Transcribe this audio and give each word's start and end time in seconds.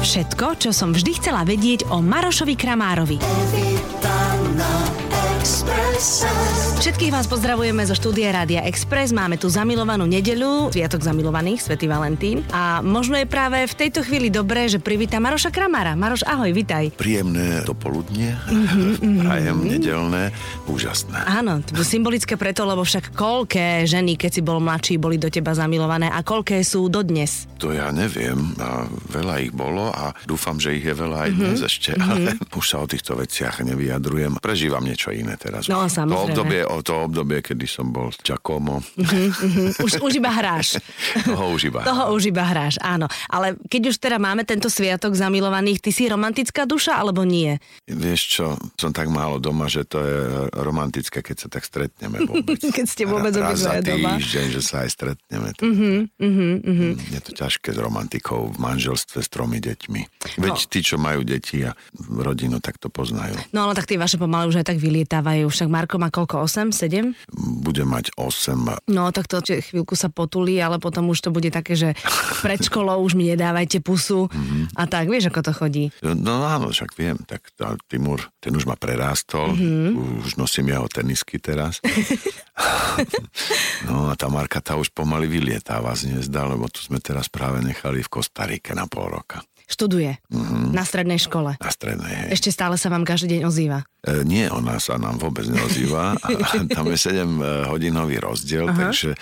Všetko, 0.00 0.56
čo 0.56 0.70
som 0.72 0.96
vždy 0.96 1.12
chcela 1.20 1.44
vedieť 1.44 1.92
o 1.92 2.00
Marošovi 2.00 2.56
Kramárovi. 2.56 3.20
Všetkých 6.00 7.12
vás 7.12 7.28
pozdravujeme 7.28 7.84
zo 7.84 7.92
štúdia 7.92 8.32
Rádia 8.32 8.64
Express. 8.64 9.12
Máme 9.12 9.36
tu 9.36 9.52
zamilovanú 9.52 10.08
nedeľu, 10.08 10.72
Sviatok 10.72 11.04
zamilovaných, 11.04 11.60
Svetý 11.60 11.92
Valentín. 11.92 12.40
A 12.56 12.80
možno 12.80 13.20
je 13.20 13.28
práve 13.28 13.68
v 13.68 13.74
tejto 13.76 14.00
chvíli 14.00 14.32
dobré, 14.32 14.64
že 14.64 14.80
privíta 14.80 15.20
Maroša 15.20 15.52
Kramára. 15.52 15.92
Maroš, 16.00 16.24
ahoj, 16.24 16.56
vitaj. 16.56 16.96
Príjemné 16.96 17.68
dopoludnie, 17.68 18.32
mm-hmm, 18.32 19.20
prajem 19.28 19.58
nedelné, 19.60 20.32
úžasné. 20.72 21.20
Áno, 21.28 21.60
to 21.60 21.76
bolo 21.76 21.84
symbolické 21.84 22.40
preto, 22.40 22.64
lebo 22.64 22.80
však 22.80 23.12
koľké 23.12 23.84
ženy, 23.84 24.16
keď 24.16 24.30
si 24.32 24.40
bol 24.40 24.56
mladší, 24.56 24.96
boli 24.96 25.20
do 25.20 25.28
teba 25.28 25.52
zamilované 25.52 26.08
a 26.08 26.24
koľké 26.24 26.64
sú 26.64 26.88
dodnes? 26.88 27.44
To 27.60 27.76
ja 27.76 27.92
neviem, 27.92 28.56
a 28.56 28.88
veľa 28.88 29.44
ich 29.44 29.52
bolo 29.52 29.92
a 29.92 30.16
dúfam, 30.24 30.56
že 30.56 30.80
ich 30.80 30.84
je 30.88 30.96
veľa 30.96 31.28
aj 31.28 31.30
dnes 31.36 31.60
mm-hmm. 31.60 31.68
ešte, 31.68 31.90
mm-hmm. 31.92 32.08
ale 32.08 32.28
už 32.64 32.64
sa 32.64 32.80
o 32.80 32.88
týchto 32.88 33.20
veciach 33.20 33.60
nevyjadrujem. 33.68 34.40
Prežívam 34.40 34.80
niečo 34.80 35.12
iné 35.12 35.36
teraz. 35.36 35.68
No, 35.68 35.89
samozrejme. 35.90 36.32
To 36.32 36.46
obdobie, 36.46 36.60
to 36.86 36.94
obdobie, 36.94 37.38
kedy 37.42 37.66
som 37.66 37.90
bol 37.90 38.14
Giacomo. 38.22 38.78
Uh-huh, 38.78 39.28
uh-huh. 39.34 39.84
Už, 39.84 39.98
už 39.98 40.12
iba 40.22 40.30
hráš. 40.30 40.78
Toho 41.28 41.50
už 41.50 41.74
iba. 41.74 41.82
Toho 41.82 42.14
už 42.14 42.30
iba 42.30 42.46
hráš, 42.46 42.78
áno. 42.78 43.10
Ale 43.26 43.58
keď 43.66 43.90
už 43.90 43.96
teda 43.98 44.22
máme 44.22 44.46
tento 44.46 44.70
sviatok 44.70 45.18
zamilovaných, 45.18 45.82
ty 45.82 45.90
si 45.90 46.06
romantická 46.06 46.64
duša 46.64 46.96
alebo 46.96 47.26
nie? 47.26 47.58
Vieš 47.90 48.20
čo, 48.22 48.46
som 48.78 48.94
tak 48.94 49.10
málo 49.10 49.42
doma, 49.42 49.66
že 49.66 49.82
to 49.82 49.98
je 50.00 50.18
romantické, 50.54 51.20
keď 51.20 51.36
sa 51.46 51.48
tak 51.50 51.66
stretneme 51.66 52.22
vôbec. 52.22 52.62
keď 52.78 52.86
ste 52.86 53.04
vôbec 53.04 53.34
Raz 53.34 53.66
za 53.66 53.82
doma. 53.82 54.16
týždeň, 54.16 54.46
že 54.54 54.62
sa 54.62 54.86
aj 54.86 54.90
stretneme. 54.94 55.50
Uh-huh, 55.58 56.06
uh-huh, 56.06 56.54
uh-huh. 56.62 56.92
Je 57.10 57.20
to 57.20 57.34
ťažké 57.34 57.74
s 57.74 57.78
romantikou 57.82 58.54
v 58.54 58.56
manželstve 58.62 59.18
s 59.24 59.28
tromi 59.32 59.58
deťmi. 59.58 60.02
Veď 60.38 60.56
no. 60.56 60.68
tí, 60.70 60.78
čo 60.84 60.96
majú 61.00 61.26
deti 61.26 61.64
a 61.66 61.74
rodinu, 62.06 62.62
tak 62.62 62.76
to 62.76 62.92
poznajú. 62.92 63.34
No 63.50 63.66
ale 63.66 63.74
tak 63.74 63.88
tie 63.88 63.98
vaše 63.98 64.20
pomaly 64.20 64.52
už 64.52 64.62
aj 64.62 64.66
tak 64.70 64.78
vylietávajú. 64.78 65.48
Však 65.48 65.68
Marko 65.80 65.96
má 65.96 66.12
koľko? 66.12 66.44
8, 66.44 66.76
7? 66.76 67.16
Bude 67.64 67.88
mať 67.88 68.12
8. 68.20 68.92
No 68.92 69.08
tak 69.16 69.32
to 69.32 69.40
chvíľku 69.40 69.96
sa 69.96 70.12
potulí, 70.12 70.60
ale 70.60 70.76
potom 70.76 71.08
už 71.08 71.24
to 71.24 71.32
bude 71.32 71.48
také, 71.48 71.72
že 71.72 71.96
pred 72.44 72.60
školou 72.60 73.00
už 73.00 73.16
mi 73.16 73.32
nedávajte 73.32 73.80
pusu 73.80 74.28
mm-hmm. 74.28 74.76
a 74.76 74.84
tak, 74.84 75.08
vieš, 75.08 75.32
ako 75.32 75.40
to 75.40 75.52
chodí. 75.56 75.84
No 76.04 76.44
áno, 76.44 76.68
však 76.68 76.92
viem, 77.00 77.16
tak 77.24 77.48
tá, 77.56 77.80
Timur, 77.88 78.20
ten 78.44 78.52
už 78.52 78.68
ma 78.68 78.76
prerástol, 78.76 79.56
mm-hmm. 79.56 80.28
už 80.28 80.36
nosím 80.36 80.68
jeho 80.68 80.84
tenisky 80.84 81.40
teraz. 81.40 81.80
no 83.88 84.12
a 84.12 84.14
tá 84.20 84.28
Marka 84.28 84.60
tá 84.60 84.76
už 84.76 84.92
pomaly 84.92 85.32
vylietáva 85.32 85.96
z 85.96 86.12
hniezda, 86.12 86.44
lebo 86.44 86.68
tu 86.68 86.84
sme 86.84 87.00
teraz 87.00 87.32
práve 87.32 87.64
nechali 87.64 88.04
v 88.04 88.12
Kostarike 88.12 88.76
na 88.76 88.84
pol 88.84 89.08
roka. 89.08 89.40
Študuje 89.70 90.18
mm-hmm. 90.18 90.74
na 90.74 90.82
strednej 90.82 91.22
škole. 91.22 91.54
Na 91.62 91.70
strednej, 91.70 92.10
hej. 92.10 92.28
Ešte 92.34 92.50
stále 92.50 92.74
sa 92.74 92.90
vám 92.90 93.06
každý 93.06 93.38
deň 93.38 93.42
ozýva. 93.46 93.86
E, 94.02 94.26
nie, 94.26 94.50
ona 94.50 94.82
sa 94.82 94.98
nám 94.98 95.22
vôbec 95.22 95.46
neozýva. 95.46 96.18
tam 96.76 96.90
je 96.90 96.98
7 96.98 97.14
e, 97.14 97.70
hodinový 97.70 98.18
rozdiel, 98.18 98.66
Aha. 98.66 98.90
takže 98.90 99.14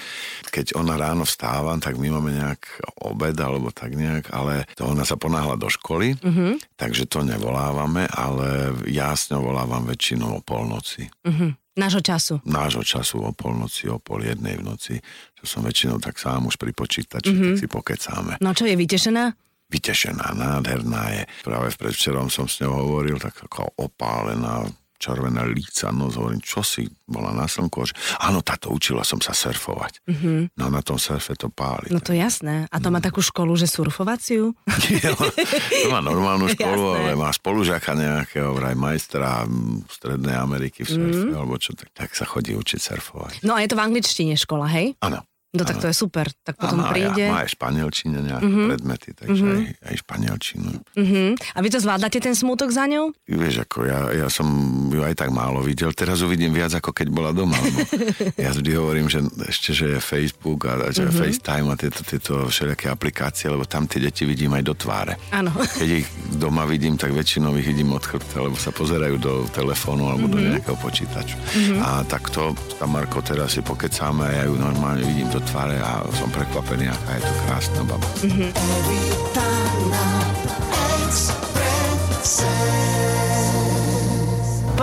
keď 0.48 0.72
ona 0.80 0.96
ráno 0.96 1.28
vstáva, 1.28 1.76
tak 1.76 2.00
my 2.00 2.08
máme 2.16 2.32
nejak 2.32 2.64
obed 3.04 3.36
alebo 3.36 3.68
tak 3.68 3.92
nejak, 3.92 4.32
ale 4.32 4.64
to 4.72 4.88
ona 4.88 5.04
sa 5.04 5.20
ponáhla 5.20 5.60
do 5.60 5.68
školy, 5.68 6.16
mm-hmm. 6.16 6.80
takže 6.80 7.04
to 7.04 7.20
nevolávame, 7.20 8.08
ale 8.08 8.72
ja 8.88 9.12
s 9.12 9.28
ňou 9.28 9.52
volávam 9.52 9.84
väčšinou 9.84 10.40
o 10.40 10.40
polnoci. 10.40 11.12
Mm-hmm. 11.28 11.76
Nášho 11.78 12.02
času. 12.02 12.34
Nášho 12.42 12.82
času 12.82 13.22
o 13.22 13.30
polnoci, 13.30 13.86
o 13.86 14.02
pol 14.02 14.26
jednej 14.26 14.58
v 14.58 14.66
noci. 14.66 14.94
Čo 15.38 15.44
som 15.46 15.60
väčšinou 15.62 16.02
tak 16.02 16.18
sám 16.18 16.50
už 16.50 16.58
pri 16.58 16.74
počítači, 16.74 17.30
mm-hmm. 17.30 17.54
tak 17.54 17.60
si 17.62 17.66
pokecáme. 17.70 18.32
No 18.42 18.50
čo 18.50 18.66
je 18.66 18.74
vytešená? 18.74 19.30
Vytešená, 19.68 20.32
nádherná 20.32 21.04
je. 21.14 21.22
Práve 21.44 21.68
predvčerom 21.76 22.32
som 22.32 22.48
s 22.48 22.60
ňou 22.64 22.72
hovoril, 22.74 23.20
tak 23.20 23.36
ako 23.44 23.76
opálená, 23.76 24.64
červené 24.98 25.46
líca, 25.46 25.94
no 25.94 26.10
hovorím, 26.10 26.42
čo 26.42 26.66
si 26.66 26.90
bola 27.06 27.30
na 27.30 27.46
slnku? 27.46 27.86
Áno, 28.18 28.42
táto 28.42 28.74
učila 28.74 29.06
som 29.06 29.22
sa 29.22 29.30
surfovať. 29.30 30.02
Mm-hmm. 30.10 30.38
No 30.58 30.64
na 30.74 30.82
tom 30.82 30.98
surfe 30.98 31.38
to 31.38 31.46
páli. 31.48 31.94
No 31.94 32.02
to 32.02 32.10
jasné. 32.10 32.66
A 32.68 32.76
to 32.82 32.90
má 32.90 32.98
takú 32.98 33.22
školu, 33.22 33.54
že 33.54 33.70
surfovaciu? 33.70 34.50
Nie, 34.90 35.14
to 35.14 35.88
má 35.88 36.02
normálnu 36.02 36.50
školu, 36.58 36.98
ale 36.98 37.14
má 37.14 37.30
spolužaka 37.30 37.94
nejakého 37.94 38.50
vraj 38.58 38.74
majstra 38.74 39.46
Strednej 39.86 40.34
Ameriky 40.34 40.82
v 40.82 40.90
surfe, 40.90 41.24
mm-hmm. 41.30 41.38
alebo 41.38 41.54
čo, 41.62 41.78
tak, 41.78 41.94
tak 41.94 42.10
sa 42.18 42.26
chodí 42.26 42.58
učiť 42.58 42.80
surfovať. 42.82 43.32
No 43.46 43.54
a 43.54 43.62
je 43.62 43.70
to 43.70 43.78
v 43.78 43.84
angličtine 43.86 44.34
škola, 44.34 44.66
hej? 44.66 44.98
Áno. 44.98 45.22
No 45.56 45.64
tak 45.64 45.80
to 45.80 45.88
je 45.88 45.96
super. 45.96 46.28
Tak 46.44 46.60
potom 46.60 46.84
má, 46.84 46.92
príde... 46.92 47.24
Má 47.24 47.40
aj 47.40 47.56
španielčine 47.56 48.20
nejaké 48.20 48.52
uh-huh. 48.52 48.68
predmety, 48.68 49.16
takže 49.16 49.44
uh-huh. 49.48 49.56
aj, 49.56 49.64
aj 49.80 49.94
španielčinu. 50.04 50.70
Uh-huh. 50.76 51.28
A 51.56 51.58
vy 51.64 51.68
to 51.72 51.80
zvládate 51.80 52.20
ten 52.20 52.36
smútok 52.36 52.68
za 52.68 52.84
ňou? 52.84 53.16
Vieš, 53.24 53.64
ako 53.64 53.88
ja, 53.88 54.12
ja 54.12 54.28
som 54.28 54.44
ju 54.92 55.00
aj 55.00 55.16
tak 55.16 55.32
málo 55.32 55.64
videl, 55.64 55.88
teraz 55.96 56.20
uvidím 56.20 56.52
viac, 56.52 56.76
ako 56.76 56.92
keď 56.92 57.08
bola 57.08 57.32
doma. 57.32 57.56
Lebo 57.64 57.80
ja 58.44 58.52
vždy 58.52 58.70
hovorím, 58.76 59.08
že 59.08 59.24
ešte, 59.48 59.72
že 59.72 59.96
je 59.96 60.00
Facebook 60.04 60.68
a 60.68 60.92
že 60.92 61.08
uh-huh. 61.08 61.16
FaceTime 61.16 61.72
a 61.72 61.80
tieto, 61.80 62.04
tieto 62.04 62.44
všelijaké 62.52 62.92
aplikácie, 62.92 63.48
lebo 63.48 63.64
tam 63.64 63.88
tie 63.88 64.04
deti 64.04 64.28
vidím 64.28 64.52
aj 64.52 64.68
do 64.68 64.76
tváre. 64.76 65.16
Áno. 65.32 65.48
Keď 65.56 65.88
ich 65.88 66.06
doma 66.36 66.68
vidím, 66.68 67.00
tak 67.00 67.16
väčšinou 67.16 67.56
ich 67.56 67.64
vidím 67.64 67.96
od 67.96 68.04
chrbta, 68.04 68.44
lebo 68.44 68.60
sa 68.60 68.68
pozerajú 68.68 69.16
do 69.16 69.48
telefónu 69.48 70.12
alebo 70.12 70.28
uh-huh. 70.28 70.36
do 70.36 70.44
nejakého 70.44 70.76
počítaču. 70.76 71.40
Uh-huh. 71.40 71.80
A 71.80 71.88
takto, 72.04 72.52
tam 72.76 72.92
Marko, 72.92 73.24
teraz 73.24 73.56
si 73.56 73.64
pokecáme 73.64 74.28
a 74.28 74.32
ja 74.36 74.44
ju 74.44 74.60
normálne 74.60 75.08
vidím 75.08 75.37
do 75.38 75.46
tváre 75.46 75.78
a 75.78 76.02
som 76.18 76.26
prekvapený, 76.34 76.90
aká 76.90 77.10
je 77.14 77.22
to 77.22 77.32
krásna 77.46 77.82
baba. 77.86 78.08
Mm-hmm. 78.26 78.50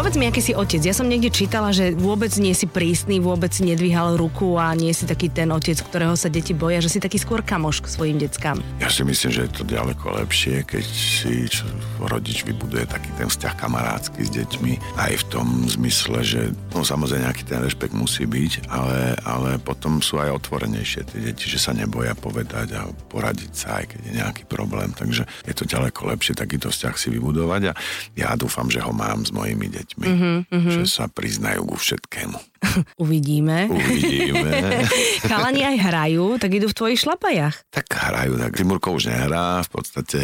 Povedz 0.06 0.22
mi, 0.22 0.30
aký 0.30 0.38
si 0.38 0.54
otec. 0.54 0.86
Ja 0.86 0.94
som 0.94 1.10
niekde 1.10 1.34
čítala, 1.34 1.74
že 1.74 1.98
vôbec 1.98 2.30
nie 2.38 2.54
si 2.54 2.70
prísny, 2.70 3.18
vôbec 3.18 3.50
nedvíhal 3.58 4.22
ruku 4.22 4.54
a 4.54 4.70
nie 4.78 4.94
si 4.94 5.10
taký 5.10 5.34
ten 5.34 5.50
otec, 5.50 5.82
ktorého 5.82 6.14
sa 6.14 6.30
deti 6.30 6.54
boja, 6.54 6.78
že 6.78 6.94
si 6.94 7.00
taký 7.02 7.18
skôr 7.18 7.42
kamoš 7.42 7.82
k 7.82 7.90
svojim 7.90 8.22
deckám. 8.22 8.62
Ja 8.78 8.94
si 8.94 9.02
myslím, 9.02 9.34
že 9.34 9.50
je 9.50 9.52
to 9.58 9.66
ďaleko 9.66 10.22
lepšie, 10.22 10.62
keď 10.62 10.86
si 10.86 11.50
rodič 11.98 12.46
vybuduje 12.46 12.86
taký 12.86 13.10
ten 13.18 13.34
vzťah 13.34 13.54
kamarádsky 13.58 14.30
s 14.30 14.30
deťmi. 14.30 14.94
Aj 14.94 15.10
v 15.10 15.26
tom 15.26 15.66
zmysle, 15.66 16.22
že 16.22 16.42
no, 16.78 16.86
samozrejme 16.86 17.26
nejaký 17.26 17.44
ten 17.50 17.66
rešpekt 17.66 17.98
musí 17.98 18.30
byť, 18.30 18.70
ale, 18.70 19.18
ale 19.26 19.58
potom 19.58 20.06
sú 20.06 20.22
aj 20.22 20.38
otvorenejšie 20.38 21.02
tie 21.10 21.34
deti, 21.34 21.50
že 21.50 21.58
sa 21.58 21.74
neboja 21.74 22.14
povedať 22.14 22.78
a 22.78 22.86
poradiť 23.10 23.52
sa, 23.58 23.82
aj 23.82 23.98
keď 23.98 24.00
je 24.06 24.12
nejaký 24.22 24.44
problém. 24.46 24.94
Takže 24.94 25.26
je 25.50 25.54
to 25.58 25.66
ďaleko 25.66 26.14
lepšie 26.14 26.38
takýto 26.38 26.70
vzťah 26.70 26.94
si 26.94 27.10
vybudovať 27.10 27.74
a 27.74 27.78
ja 28.14 28.38
dúfam, 28.38 28.70
že 28.70 28.86
ho 28.86 28.94
mám 28.94 29.26
s 29.26 29.34
mojimi 29.34 29.66
deťmi 29.66 29.95
deťmi, 29.96 30.52
mm-hmm, 30.52 30.74
že 30.76 30.84
sa 30.88 31.08
priznajú 31.08 31.64
ku 31.64 31.76
všetkému. 31.80 32.38
Uvidíme. 33.04 33.70
Uvidíme. 33.70 34.86
Chalani 35.30 35.62
aj 35.64 35.78
hrajú, 35.80 36.26
tak 36.42 36.52
idú 36.56 36.68
v 36.70 36.78
tvojich 36.78 37.00
šlapajach. 37.02 37.56
Tak 37.70 37.86
hrajú, 37.90 38.36
tak 38.40 38.52
Timurko 38.58 38.96
už 38.96 39.12
nehrá, 39.12 39.62
v 39.64 39.70
podstate 39.70 40.20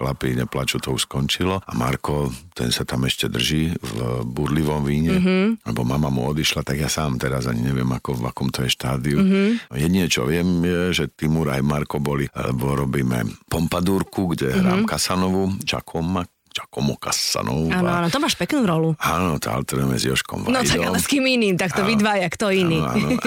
chlapi 0.00 0.36
neplačú, 0.36 0.80
to 0.80 0.94
už 0.96 1.06
skončilo. 1.06 1.60
A 1.62 1.72
Marko, 1.76 2.32
ten 2.56 2.72
sa 2.72 2.82
tam 2.88 3.04
ešte 3.04 3.28
drží 3.28 3.76
v 3.76 3.92
burlivom 4.24 4.82
víne, 4.82 5.20
mm-hmm. 5.20 5.44
lebo 5.68 5.80
mama 5.84 6.08
mu 6.08 6.32
odišla, 6.32 6.64
tak 6.64 6.80
ja 6.80 6.88
sám 6.90 7.20
teraz 7.20 7.46
ani 7.46 7.66
neviem, 7.66 7.88
ako, 7.88 8.16
v 8.18 8.24
akom 8.30 8.48
to 8.50 8.64
je 8.64 8.70
štádiu. 8.72 9.18
Mm-hmm. 9.20 9.48
Jedine, 9.76 10.06
čo 10.08 10.24
viem, 10.26 10.46
je, 10.64 10.80
že 11.02 11.04
Timur 11.12 11.52
aj 11.52 11.62
Marko 11.62 12.00
boli, 12.00 12.26
lebo 12.32 12.72
robíme 12.74 13.26
pompadúrku, 13.50 14.32
kde 14.34 14.52
mm-hmm. 14.52 14.62
hrám 14.64 14.80
Kasanovu, 14.88 15.44
Giacomo, 15.62 16.24
Giacomo 16.56 16.96
Casanova. 16.96 17.76
Áno, 17.76 17.90
áno, 18.00 18.06
to 18.08 18.16
máš 18.16 18.32
peknú 18.40 18.64
rolu. 18.64 18.96
Áno, 18.96 19.36
to 19.36 19.52
alternujeme 19.52 20.00
s 20.00 20.08
Joškom 20.08 20.48
Vajdom. 20.48 20.56
No 20.56 20.64
tak 20.64 20.80
ale 20.80 20.96
s 20.96 21.04
kým 21.04 21.28
iným, 21.28 21.60
tak 21.60 21.76
to 21.76 21.84
áno, 21.84 21.88
vy 21.92 21.94
dvaja, 22.00 22.28
kto 22.32 22.46
iný. 22.48 22.80
Áno, 22.80 22.96
áno. 22.96 23.18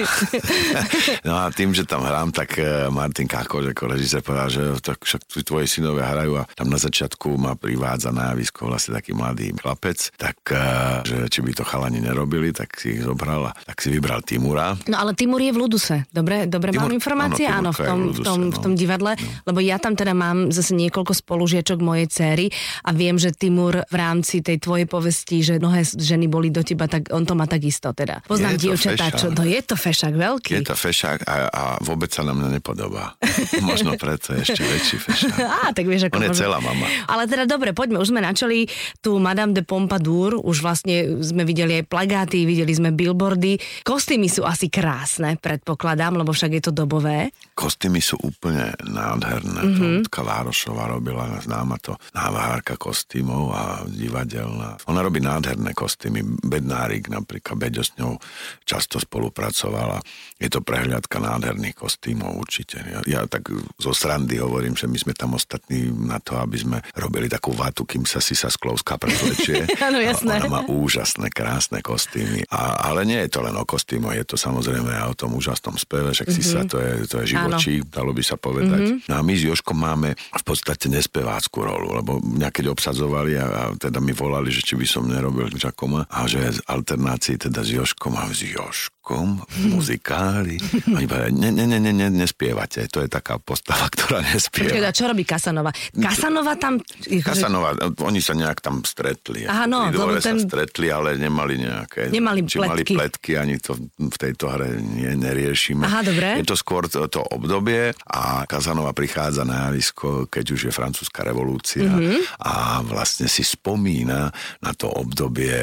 no 1.30 1.32
a 1.38 1.44
tým, 1.54 1.70
že 1.70 1.86
tam 1.86 2.02
hrám, 2.02 2.34
tak 2.34 2.58
eh, 2.58 2.90
Martin 2.90 3.30
Kákoš 3.30 3.70
ako 3.70 3.94
režisér 3.94 4.26
povedal, 4.26 4.50
že 4.50 4.62
tak 4.82 4.98
však 5.06 5.30
tvoji 5.46 5.70
synovia 5.70 6.10
hrajú 6.10 6.42
a 6.42 6.48
tam 6.58 6.74
na 6.74 6.78
začiatku 6.82 7.38
ma 7.38 7.54
privádza 7.54 8.10
na 8.10 8.34
javisko 8.34 8.66
vlastne 8.66 8.98
taký 8.98 9.14
mladý 9.14 9.54
chlapec, 9.54 10.10
tak 10.18 10.42
eh, 10.50 11.06
že 11.06 11.16
či 11.30 11.38
by 11.46 11.54
to 11.54 11.62
chalani 11.62 12.02
nerobili, 12.02 12.50
tak 12.50 12.74
si 12.74 12.98
ich 12.98 13.06
zobral 13.06 13.46
a 13.46 13.52
tak 13.54 13.78
si 13.78 13.94
vybral 13.94 14.26
Timura. 14.26 14.74
No 14.90 14.98
ale 14.98 15.14
Timur 15.14 15.38
je 15.38 15.54
v 15.54 15.58
Luduse, 15.62 15.96
dobre, 16.10 16.50
dobre 16.50 16.74
Timur, 16.74 16.90
mám 16.90 16.98
informácie? 16.98 17.46
Áno, 17.46 17.70
áno 17.70 17.70
v, 17.70 17.78
tom, 17.78 17.98
v, 18.00 18.06
Luduse, 18.10 18.18
v, 18.18 18.26
tom, 18.26 18.40
no. 18.42 18.50
v 18.50 18.58
tom 18.58 18.72
divadle, 18.74 19.12
lebo 19.46 19.58
ja 19.62 19.78
tam 19.78 19.94
teda 19.94 20.18
mám 20.18 20.50
zase 20.50 20.74
niekoľko 20.74 21.14
spolužiečok 21.14 21.78
mojej 21.78 22.10
cery 22.10 22.46
a 22.82 22.90
viem, 22.90 23.19
že 23.20 23.36
Timur 23.36 23.84
v 23.84 23.96
rámci 23.96 24.40
tej 24.40 24.56
tvojej 24.56 24.88
povesti, 24.88 25.44
že 25.44 25.60
mnohé 25.60 25.84
ženy 25.84 26.24
boli 26.32 26.48
do 26.48 26.64
teba, 26.64 26.88
tak 26.88 27.12
on 27.12 27.28
to 27.28 27.36
má 27.36 27.44
takisto 27.44 27.92
teda. 27.92 28.24
Poznám 28.24 28.56
dievčatá, 28.56 29.12
čo, 29.12 29.28
no 29.28 29.44
je 29.44 29.60
to 29.60 29.76
fešák 29.76 30.16
veľký. 30.16 30.56
Je 30.56 30.64
to 30.64 30.72
fešák 30.72 31.28
a, 31.28 31.34
a 31.52 31.62
vôbec 31.84 32.08
sa 32.08 32.24
na 32.24 32.32
mňa 32.32 32.56
nepodobá. 32.56 33.20
Možno 33.68 34.00
preto 34.00 34.32
je 34.32 34.48
ešte 34.48 34.64
väčší 34.64 34.96
fešák. 35.04 35.36
Á, 35.60 35.76
tak 35.76 35.84
vieš, 35.84 36.08
ako 36.08 36.16
On 36.16 36.24
je 36.24 36.30
možno... 36.32 36.40
celá 36.40 36.58
mama. 36.64 36.86
Ale 37.04 37.28
teda 37.28 37.44
dobre, 37.44 37.76
poďme, 37.76 38.00
už 38.00 38.08
sme 38.08 38.24
načali 38.24 38.64
tu 39.04 39.20
Madame 39.20 39.52
de 39.52 39.60
Pompadour, 39.60 40.40
už 40.40 40.64
vlastne 40.64 41.20
sme 41.20 41.44
videli 41.44 41.82
aj 41.82 41.84
plagáty, 41.92 42.48
videli 42.48 42.72
sme 42.72 42.96
billboardy. 42.96 43.84
Kostýmy 43.84 44.32
sú 44.32 44.48
asi 44.48 44.72
krásne, 44.72 45.36
predpokladám, 45.36 46.16
lebo 46.16 46.32
však 46.32 46.50
je 46.56 46.62
to 46.64 46.72
dobové. 46.72 47.34
Kostýmy 47.52 48.00
sú 48.00 48.16
úplne 48.24 48.72
nádherné. 48.80 49.60
Mm-hmm. 49.60 50.08
To 50.08 50.22
Várošová 50.30 50.86
robila, 50.86 51.42
známa 51.42 51.74
to 51.82 51.98
návárka 52.14 52.78
kostýmov 53.10 53.50
a 53.50 53.82
divadelná. 53.90 54.78
Ona 54.86 55.02
robí 55.02 55.18
nádherné 55.18 55.74
kostýmy. 55.74 56.22
Bednárik 56.46 57.10
napríklad, 57.10 57.58
Beďo 57.58 57.82
s 57.82 57.98
ňou 57.98 58.14
často 58.62 59.02
spolupracovala. 59.02 59.98
Je 60.38 60.46
to 60.46 60.62
prehliadka 60.62 61.18
nádherných 61.18 61.74
kostýmov 61.74 62.38
určite. 62.38 62.78
Ja, 62.86 63.02
ja 63.02 63.20
tak 63.26 63.50
zo 63.82 63.90
srandy 63.90 64.38
hovorím, 64.38 64.78
že 64.78 64.86
my 64.86 64.94
sme 64.94 65.18
tam 65.18 65.34
ostatní 65.34 65.90
na 65.90 66.22
to, 66.22 66.38
aby 66.38 66.54
sme 66.54 66.78
robili 66.94 67.26
takú 67.26 67.50
vatu, 67.50 67.82
kým 67.82 68.06
sa 68.06 68.22
si 68.22 68.38
sa 68.38 68.46
sklovská 68.46 68.94
prezlečie. 68.94 69.66
Áno, 69.90 69.98
jasné. 69.98 70.38
Ona 70.46 70.46
má 70.46 70.62
úžasné, 70.70 71.34
krásne 71.34 71.82
kostýmy. 71.82 72.46
A, 72.46 72.94
ale 72.94 73.02
nie 73.10 73.18
je 73.26 73.34
to 73.34 73.42
len 73.42 73.58
o 73.58 73.66
kostýmoch, 73.66 74.14
je 74.14 74.22
to 74.22 74.38
samozrejme 74.38 74.86
aj 74.86 75.10
o 75.10 75.18
tom 75.18 75.34
úžasnom 75.34 75.74
speve, 75.74 76.14
však 76.14 76.30
mm-hmm. 76.30 76.46
si 76.46 76.54
sa, 76.54 76.62
to 76.62 76.78
je, 76.78 77.10
to 77.10 77.26
je 77.26 77.34
živočí, 77.34 77.82
dalo 77.90 78.14
by 78.14 78.22
sa 78.22 78.38
povedať. 78.38 79.02
Mm-hmm. 79.02 79.10
No 79.10 79.14
a 79.18 79.20
my 79.26 79.34
s 79.34 79.42
Joškom 79.42 79.74
máme 79.74 80.14
v 80.14 80.44
podstate 80.46 80.86
nespeváckú 80.86 81.66
rolu, 81.66 81.98
lebo 81.98 82.22
mňa 82.22 82.54
keď 82.54 82.70
obsadzovali 83.00 83.32
a, 83.40 83.46
a 83.48 83.62
teda 83.80 83.96
mi 84.04 84.12
volali, 84.12 84.52
že 84.52 84.60
či 84.60 84.76
by 84.76 84.84
som 84.84 85.08
nerobil 85.08 85.48
Giacoma 85.48 86.04
a 86.04 86.28
že 86.28 86.44
z 86.52 86.60
alternácií 86.68 87.40
teda 87.40 87.64
s 87.64 87.72
Joškom 87.72 88.12
a 88.12 88.28
s 88.28 88.44
Joškom 88.44 88.99
v 89.12 89.64
muzikáli. 89.68 90.56
Oni 90.86 91.04
povedali, 91.04 91.32
ne, 91.32 91.50
ne, 91.50 91.64
ne, 91.66 91.78
ne, 91.78 91.92
ne, 91.92 92.06
nespievate, 92.08 92.86
to 92.86 93.00
je 93.00 93.08
taká 93.08 93.36
postava, 93.36 93.88
ktorá 93.92 94.22
nespieva. 94.22 94.70
Počkaj, 94.70 94.84
a 94.84 94.92
čo 94.92 95.04
robí 95.06 95.24
Kasanova? 95.24 95.70
Kasanova 95.92 96.54
tam... 96.54 96.78
Kasanova, 97.20 97.74
oni 98.00 98.18
sa 98.18 98.32
nejak 98.32 98.58
tam 98.58 98.82
stretli. 98.82 99.44
Aha, 99.44 99.64
no, 99.64 99.88
lebo 99.88 100.14
ten- 100.16 100.38
sa 100.38 100.46
stretli, 100.46 100.88
ale 100.88 101.16
nemali 101.16 101.58
nejaké... 101.58 102.08
Nemali 102.08 102.44
či 102.44 102.56
mali 102.58 102.82
pletky. 102.82 102.94
pletky, 102.94 103.30
ani 103.34 103.56
to 103.56 103.74
v 103.96 104.16
tejto 104.16 104.46
hre 104.48 104.76
nie, 104.76 105.10
neriešime. 105.10 105.82
Aha, 105.82 106.00
dobre. 106.02 106.28
Je 106.36 106.46
to 106.46 106.54
skôr 106.54 106.84
to, 106.84 107.06
to 107.06 107.22
obdobie 107.24 107.90
a 108.06 108.44
Kazanova 108.44 108.92
prichádza 108.92 109.42
na 109.42 109.68
javisko, 109.68 110.26
keď 110.26 110.44
už 110.48 110.60
je 110.66 110.72
francúzska 110.72 111.22
revolúcia 111.22 111.88
Mhm. 111.90 112.38
a 112.40 112.52
vlastne 112.82 113.24
si 113.24 113.40
spomína 113.40 114.28
na 114.58 114.72
to 114.72 114.86
obdobie, 114.86 115.54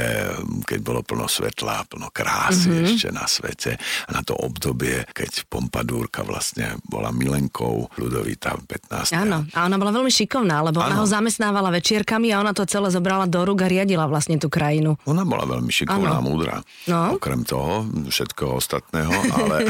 keď 0.63 0.79
bolo 0.79 1.01
plno 1.01 1.25
svetla, 1.25 1.85
plno 1.85 2.09
krásy 2.09 2.69
Mhm. 2.69 2.83
ešte 2.83 3.07
na 3.09 3.25
svete 3.37 3.77
a 3.77 4.09
na 4.09 4.21
to 4.25 4.33
obdobie, 4.33 5.05
keď 5.13 5.45
Pompadúrka 5.45 6.25
vlastne 6.25 6.81
bola 6.89 7.13
milenkou 7.13 7.93
Ludovita 8.01 8.57
15. 8.57 9.13
Áno, 9.13 9.45
a 9.53 9.69
ona 9.69 9.77
bola 9.77 9.93
veľmi 9.93 10.09
šikovná, 10.09 10.65
lebo 10.65 10.81
ona 10.81 10.97
Áno. 10.97 11.05
ho 11.05 11.07
zamestnávala 11.07 11.69
večierkami 11.69 12.33
a 12.33 12.41
ona 12.41 12.51
to 12.57 12.65
celé 12.65 12.89
zobrala 12.89 13.29
do 13.29 13.45
rúk 13.45 13.61
a 13.61 13.67
riadila 13.69 14.09
vlastne 14.09 14.41
tú 14.41 14.49
krajinu. 14.49 14.97
Ona 15.05 15.21
bola 15.23 15.45
veľmi 15.45 15.69
šikovná, 15.69 16.17
Áno. 16.17 16.25
múdra. 16.25 16.65
No. 16.89 17.15
Okrem 17.21 17.45
toho, 17.45 17.85
všetkého 18.09 18.57
ostatného, 18.57 19.13
ale... 19.37 19.69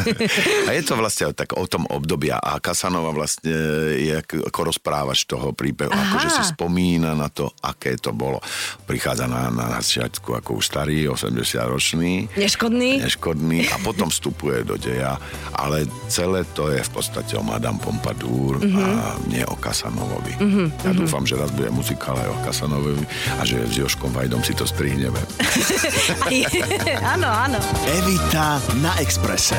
a 0.68 0.70
je 0.76 0.82
to 0.84 0.94
vlastne 1.00 1.32
tak 1.32 1.56
o 1.56 1.64
tom 1.64 1.88
období 1.88 2.28
a 2.28 2.60
Kasanova 2.60 3.14
vlastne 3.14 3.54
je 3.96 4.12
ako 4.20 4.60
rozprávač 4.68 5.24
toho 5.24 5.54
príbehu, 5.56 5.92
Aha. 5.92 6.18
akože 6.18 6.28
si 6.28 6.42
spomína 6.52 7.16
na 7.16 7.32
to, 7.32 7.48
aké 7.64 7.96
to 7.96 8.12
bolo. 8.12 8.42
Prichádza 8.84 9.30
na, 9.30 9.48
na 9.48 9.78
začiatku 9.80 10.34
ako 10.36 10.60
už 10.60 10.64
starý, 10.66 11.06
80-ročný, 11.08 12.28
Neškodný? 12.36 12.87
Neškodný 12.96 13.68
a 13.68 13.76
potom 13.78 14.08
vstupuje 14.08 14.64
do 14.64 14.74
deja, 14.74 15.20
ale 15.52 15.84
celé 16.06 16.48
to 16.48 16.68
je 16.68 16.80
v 16.80 16.90
podstate 16.90 17.36
o 17.36 17.44
Madame 17.44 17.76
Pompadour 17.76 18.56
Mhm. 18.58 18.64
mm-hmm. 18.64 18.96
a 18.96 19.04
nie 19.26 19.44
o 19.44 19.54
Kasanovovi. 19.54 20.34
Mm-hmm. 20.36 20.66
Ja 20.82 20.92
dúfam, 20.92 21.22
že 21.22 21.36
raz 21.36 21.50
bude 21.50 21.68
muzikál 21.68 22.16
aj 22.16 22.28
o 22.30 22.36
Kasanovovi 22.42 23.04
a 23.36 23.42
že 23.44 23.60
s 23.62 23.76
Joškom 23.76 24.10
Vajdom 24.10 24.40
si 24.40 24.54
to 24.54 24.64
strihneme. 24.64 25.20
áno, 27.14 27.28
áno. 27.28 27.58
Evita 27.86 28.56
na 28.78 28.96
Exprese. 28.98 29.58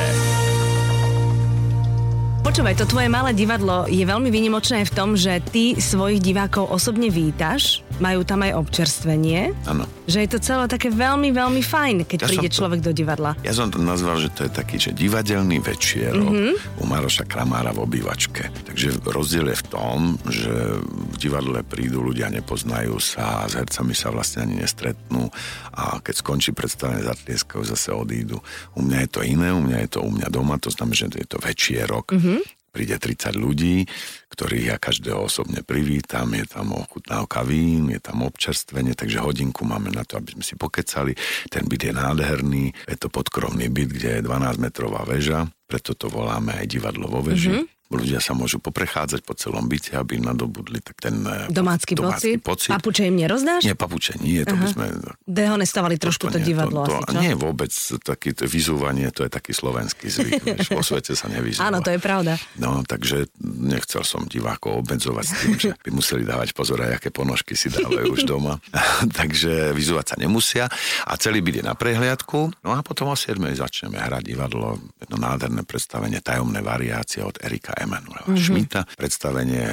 Počúvaj, 2.40 2.76
to 2.76 2.88
tvoje 2.88 3.12
malé 3.12 3.36
divadlo 3.36 3.86
je 3.86 4.02
veľmi 4.02 4.32
výnimočné 4.32 4.82
v 4.82 4.92
tom, 4.96 5.14
že 5.14 5.38
ty 5.54 5.78
svojich 5.78 6.18
divákov 6.18 6.72
osobne 6.72 7.12
vítaš, 7.12 7.84
majú 8.00 8.24
tam 8.24 8.42
aj 8.42 8.56
občerstvenie, 8.58 9.54
Áno. 9.68 9.86
Že 10.10 10.20
je 10.20 10.30
to 10.30 10.40
celé 10.40 10.66
také 10.66 10.90
veľmi, 10.90 11.30
veľmi 11.30 11.62
fajn, 11.62 11.96
keď 12.04 12.20
Ja 12.20 12.28
príde 12.28 12.50
to- 12.50 12.58
človek 12.58 12.82
do 12.82 12.92
divadla. 12.92 13.38
Ja 13.40 13.54
som 13.54 13.70
to 13.70 13.78
nazval, 13.78 14.18
že 14.18 14.30
to 14.30 14.44
je 14.44 14.52
taký, 14.52 14.76
že 14.76 14.92
divadelný 14.92 15.58
večierok 15.60 16.26
Mhm. 16.26 16.42
mm-hmm. 16.50 16.82
u 16.82 16.86
Maroša 16.86 17.24
Kramára 17.24 17.70
v 17.70 17.80
obývačke. 17.82 18.50
Takže 18.66 19.00
rozdiel 19.06 19.48
je 19.48 19.58
v 19.58 19.66
tom, 19.68 19.98
že 20.26 20.50
v 20.82 21.16
divadle 21.16 21.62
prídu 21.62 22.02
ľudia, 22.02 22.28
nepoznajú 22.28 22.98
sa, 22.98 23.46
s 23.46 23.54
hercami 23.54 23.94
sa 23.94 24.10
vlastne 24.10 24.44
ani 24.44 24.58
nestretnú 24.58 25.30
a 25.72 26.00
keď 26.00 26.16
skončí 26.18 26.52
predstavenie, 26.52 27.02
zatlieskajú, 27.02 27.62
zase 27.64 27.92
odídu. 27.92 28.42
U 28.74 28.82
mňa 28.82 28.98
je 29.00 29.10
to 29.10 29.22
iné, 29.22 29.50
u 29.50 29.62
mňa 29.62 29.78
je 29.80 29.90
to 29.92 30.00
u 30.02 30.10
mňa 30.10 30.28
doma, 30.28 30.58
to 30.58 30.68
znamená, 30.68 30.96
že 30.98 31.14
je 31.14 31.28
to 31.28 31.38
večierok. 31.38 32.06
Mm-hmm. 32.10 32.40
Príde 32.70 33.02
30 33.02 33.36
ľudí, 33.36 33.84
ktorých 34.30 34.66
ja 34.72 34.78
každého 34.78 35.26
osobne 35.26 35.66
privítam, 35.66 36.32
je 36.38 36.46
tam 36.46 36.78
ochutnávka 36.78 37.42
vín, 37.44 37.90
je 37.90 38.00
tam 38.00 38.24
občerstvenie, 38.24 38.94
takže 38.94 39.20
hodinku 39.20 39.66
máme 39.66 39.90
na 39.90 40.06
to, 40.06 40.22
aby 40.22 40.38
sme 40.38 40.44
si 40.46 40.56
pokecali. 40.56 41.18
Ten 41.50 41.66
byt 41.66 41.90
je 41.90 41.94
nádherný, 41.94 42.66
je 42.86 42.98
to 42.98 43.10
podkrovný 43.10 43.68
byt, 43.74 43.90
kde 43.90 44.10
je 44.20 44.26
12-metrová 44.26 45.04
väža, 45.04 45.50
preto 45.66 45.98
to 45.98 46.08
voláme 46.10 46.54
aj 46.54 46.66
divadlo 46.70 47.10
vo 47.10 47.26
veži. 47.26 47.54
Mm-hmm. 47.54 47.79
Ľudia 47.90 48.22
sa 48.22 48.38
môžu 48.38 48.62
poprechádzať 48.62 49.26
po 49.26 49.34
celom 49.34 49.66
byte, 49.66 49.98
aby 49.98 50.22
nadobudli 50.22 50.78
tak 50.78 51.02
ten 51.02 51.26
eh, 51.26 51.50
Domácky, 51.50 51.98
domácky 51.98 52.38
pocit. 52.38 52.70
pocit. 52.70 52.72
Papuče 52.78 53.10
im 53.10 53.18
nerozdáš? 53.18 53.66
Nie, 53.66 53.74
papuče 53.74 54.22
nie, 54.22 54.46
to 54.46 54.54
by 54.54 54.68
sme... 54.70 54.86
Dehonestovali 55.26 55.98
trošku 55.98 56.30
to, 56.30 56.38
nie, 56.38 56.54
divadlo 56.54 56.86
to, 56.86 57.02
asi, 57.02 57.18
čo? 57.18 57.18
Nie, 57.18 57.34
vôbec, 57.34 57.74
taký 58.06 58.38
to 58.38 58.46
vyzúvanie, 58.46 59.10
to 59.10 59.26
je 59.26 59.32
taký 59.34 59.58
slovenský 59.58 60.06
zvyk, 60.06 60.42
vieš, 60.62 60.70
vo 60.70 60.86
svete 60.86 61.18
sa 61.18 61.34
nevyzúva. 61.34 61.74
Áno, 61.74 61.82
to 61.82 61.90
je 61.90 61.98
pravda. 61.98 62.38
No, 62.62 62.86
takže 62.86 63.26
nechcel 63.42 64.06
som 64.06 64.30
divákov 64.30 64.86
obmedzovať 64.86 65.26
s 65.26 65.34
tým, 65.42 65.56
že 65.58 65.70
by 65.82 65.90
museli 65.90 66.22
dávať 66.22 66.54
pozor 66.54 66.86
aj, 66.86 67.02
aké 67.02 67.10
ponožky 67.10 67.58
si 67.58 67.74
dávajú 67.74 68.14
už 68.14 68.22
doma. 68.32 68.62
takže 69.20 69.74
vyzúvať 69.74 70.14
sa 70.14 70.16
nemusia 70.22 70.70
a 71.10 71.18
celý 71.18 71.42
byt 71.42 71.62
je 71.62 71.66
na 71.66 71.74
prehliadku. 71.74 72.54
No 72.62 72.70
a 72.78 72.86
potom 72.86 73.10
o 73.10 73.18
7 73.18 73.42
začneme 73.58 73.98
hrať 73.98 74.24
divadlo, 74.30 74.78
jedno 75.02 75.18
nádherné 75.18 75.66
predstavenie 75.66 76.22
Tajomné 76.22 76.62
variácie 76.62 77.26
od 77.26 77.34
Erika 77.42 77.79
Emanuela 77.80 78.28
mm-hmm. 78.28 78.44
Šmita. 78.44 78.82
Predstavenie 79.00 79.68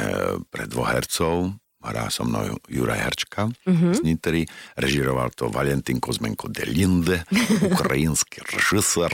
pre 0.48 0.70
dvoch 0.70 0.88
hercov, 0.94 1.50
hrá 1.90 2.10
so 2.10 2.26
mnou 2.26 2.58
Juraj 2.66 2.98
Herčka 2.98 3.46
mm-hmm. 3.46 3.92
z 3.94 4.00
Nitry, 4.02 4.42
režiroval 4.74 5.30
to 5.32 5.48
Valentín 5.48 5.98
Kozmenko 5.98 6.50
de 6.50 6.66
Linde, 6.66 7.22
ukrajinský 7.74 8.42
režisér. 8.46 9.10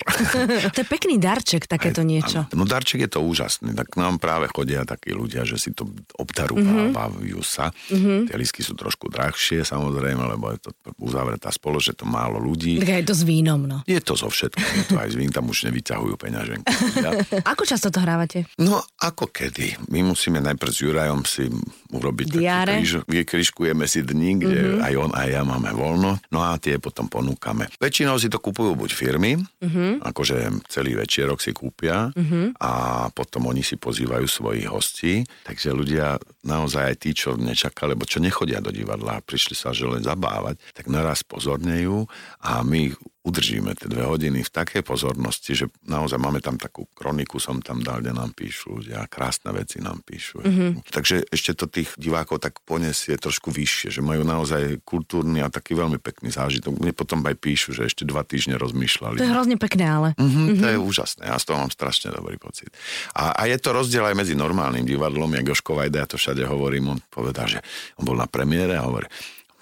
To 0.72 0.78
je 0.80 0.86
pekný 0.86 1.20
darček, 1.20 1.68
takéto 1.68 2.00
niečo. 2.02 2.48
Áno. 2.48 2.62
No 2.62 2.64
darček 2.64 3.04
je 3.04 3.10
to 3.10 3.20
úžasný, 3.20 3.76
tak 3.76 3.92
nám 3.94 4.16
práve 4.16 4.48
chodia 4.48 4.82
takí 4.84 5.12
ľudia, 5.12 5.44
že 5.44 5.60
si 5.60 5.70
to 5.72 5.88
obdarovávajú 6.16 7.38
Mhm. 7.38 7.46
sa. 7.46 7.70
Mm-hmm. 7.90 8.18
Tie 8.30 8.36
lístky 8.38 8.60
sú 8.64 8.74
trošku 8.74 9.08
drahšie, 9.08 9.62
samozrejme, 9.62 10.22
lebo 10.26 10.50
je 10.50 10.58
to 10.62 10.70
uzavretá 10.98 11.52
spoloč, 11.52 11.92
že 11.92 11.98
to 11.98 12.04
málo 12.08 12.38
ľudí. 12.38 12.80
Tak 12.80 13.04
je 13.04 13.08
to 13.08 13.16
s 13.16 13.22
vínom, 13.22 13.60
no. 13.62 13.82
Je 13.84 14.00
to 14.00 14.16
zo 14.16 14.28
všetkým, 14.28 14.64
je 14.64 14.84
to 14.88 14.96
aj 14.96 15.08
z 15.12 15.16
vín, 15.18 15.30
tam 15.30 15.48
už 15.48 15.68
nevyťahujú 15.68 16.14
peňaženky. 16.16 16.66
Ako 17.52 17.62
často 17.62 17.90
to 17.90 18.00
hrávate? 18.00 18.46
No, 18.58 18.80
ako 18.98 19.28
kedy? 19.28 19.90
My 19.90 20.02
musíme 20.02 20.38
najprv 20.38 20.70
s 20.70 20.78
Jurajom 20.80 21.20
si 21.24 21.50
urobiť 21.92 22.26
Diáre. 22.32 22.80
taký 22.80 22.80
kríž, 22.80 22.92
vykrižkujeme 23.04 23.84
si 23.84 24.00
dni, 24.00 24.30
kde 24.40 24.58
Mhm. 24.58 24.68
mm-hmm. 24.72 24.86
aj 24.88 24.92
on, 24.96 25.10
aj 25.12 25.28
ja 25.28 25.42
máme 25.44 25.70
voľno, 25.70 26.12
no 26.28 26.38
a 26.40 26.56
tie 26.56 26.80
potom 26.80 27.06
ponúkame. 27.06 27.68
Väčšinou 27.76 28.16
si 28.16 28.26
to 28.26 28.40
kupujú 28.40 28.72
buď 28.72 28.90
firmy, 28.90 29.32
Mhm. 29.36 29.44
mm-hmm. 29.62 29.92
akože 30.02 30.36
celý 30.66 30.96
večierok 30.96 31.38
si 31.38 31.52
kúpia 31.52 32.08
mm-hmm. 32.10 32.56
a 32.58 32.72
potom 33.10 33.46
oni 33.46 33.60
si 33.60 33.76
pozývajú 33.76 34.24
svojich 34.24 34.66
hostí, 34.66 35.14
takže 35.44 35.70
ľudia 35.70 36.16
naozaj 36.42 36.82
aj 36.88 36.96
tí, 36.96 37.10
čo 37.12 37.36
nečakali, 37.36 37.92
lebo 37.92 38.02
čo 38.02 38.18
nechodia 38.18 38.58
do 38.58 38.72
divadla, 38.72 39.20
prišli 39.20 39.52
sa 39.52 39.70
že 39.70 39.84
len 39.84 40.00
zabávať, 40.00 40.56
tak 40.72 40.88
naraz 40.88 41.20
pozornejú 41.22 42.08
a 42.40 42.62
my 42.62 42.88
ich 42.88 42.96
udržíme 43.22 43.78
tie 43.78 43.86
dve 43.86 44.02
hodiny 44.02 44.42
v 44.42 44.50
takej 44.50 44.82
pozornosti, 44.82 45.54
že 45.54 45.66
naozaj 45.86 46.18
máme 46.18 46.42
tam 46.42 46.58
takú 46.58 46.90
kroniku, 46.90 47.38
som 47.38 47.62
tam 47.62 47.78
dal, 47.78 48.02
kde 48.02 48.18
nám 48.18 48.34
píšu 48.34 48.82
ľudia, 48.82 49.06
krásne 49.06 49.54
veci 49.54 49.78
nám 49.78 50.02
píšu. 50.02 50.42
Mm-hmm. 50.42 50.90
Takže 50.90 51.30
ešte 51.30 51.54
to 51.54 51.70
tých 51.70 51.94
divákov 51.94 52.42
tak 52.42 52.58
poniesie 52.66 53.14
trošku 53.14 53.54
vyššie, 53.54 53.94
že 53.94 54.02
majú 54.02 54.26
naozaj 54.26 54.82
kultúrny 54.82 55.38
a 55.38 55.54
taký 55.54 55.78
veľmi 55.78 56.02
pekný 56.02 56.34
zážitok. 56.34 56.82
Mne 56.82 56.90
potom 56.90 57.22
aj 57.22 57.38
píšu, 57.38 57.70
že 57.70 57.86
ešte 57.86 58.02
dva 58.02 58.26
týždne 58.26 58.58
rozmýšľali. 58.58 59.22
To 59.22 59.26
je 59.26 59.34
hrozne 59.34 59.54
pekné, 59.54 59.86
ale. 59.86 60.08
Mm-hmm, 60.18 60.26
mm-hmm. 60.26 60.58
To 60.58 60.66
je 60.66 60.78
úžasné, 60.82 61.22
ja 61.30 61.38
z 61.38 61.46
toho 61.46 61.62
mám 61.62 61.70
strašne 61.70 62.10
dobrý 62.10 62.42
pocit. 62.42 62.74
A, 63.14 63.38
a 63.38 63.42
je 63.46 63.54
to 63.62 63.70
rozdiel 63.70 64.02
aj 64.02 64.18
medzi 64.18 64.34
normálnym 64.34 64.82
divadlom, 64.82 65.30
jak 65.38 65.54
Joško 65.54 65.78
Vajda, 65.78 66.02
ja 66.02 66.10
to 66.10 66.18
všade 66.18 66.42
hovorím, 66.42 66.98
on 66.98 67.00
povedal, 67.06 67.46
že 67.46 67.62
on 68.02 68.02
bol 68.02 68.18
na 68.18 68.26
premiére 68.26 68.74
a 68.74 68.82
hovorí, 68.82 69.06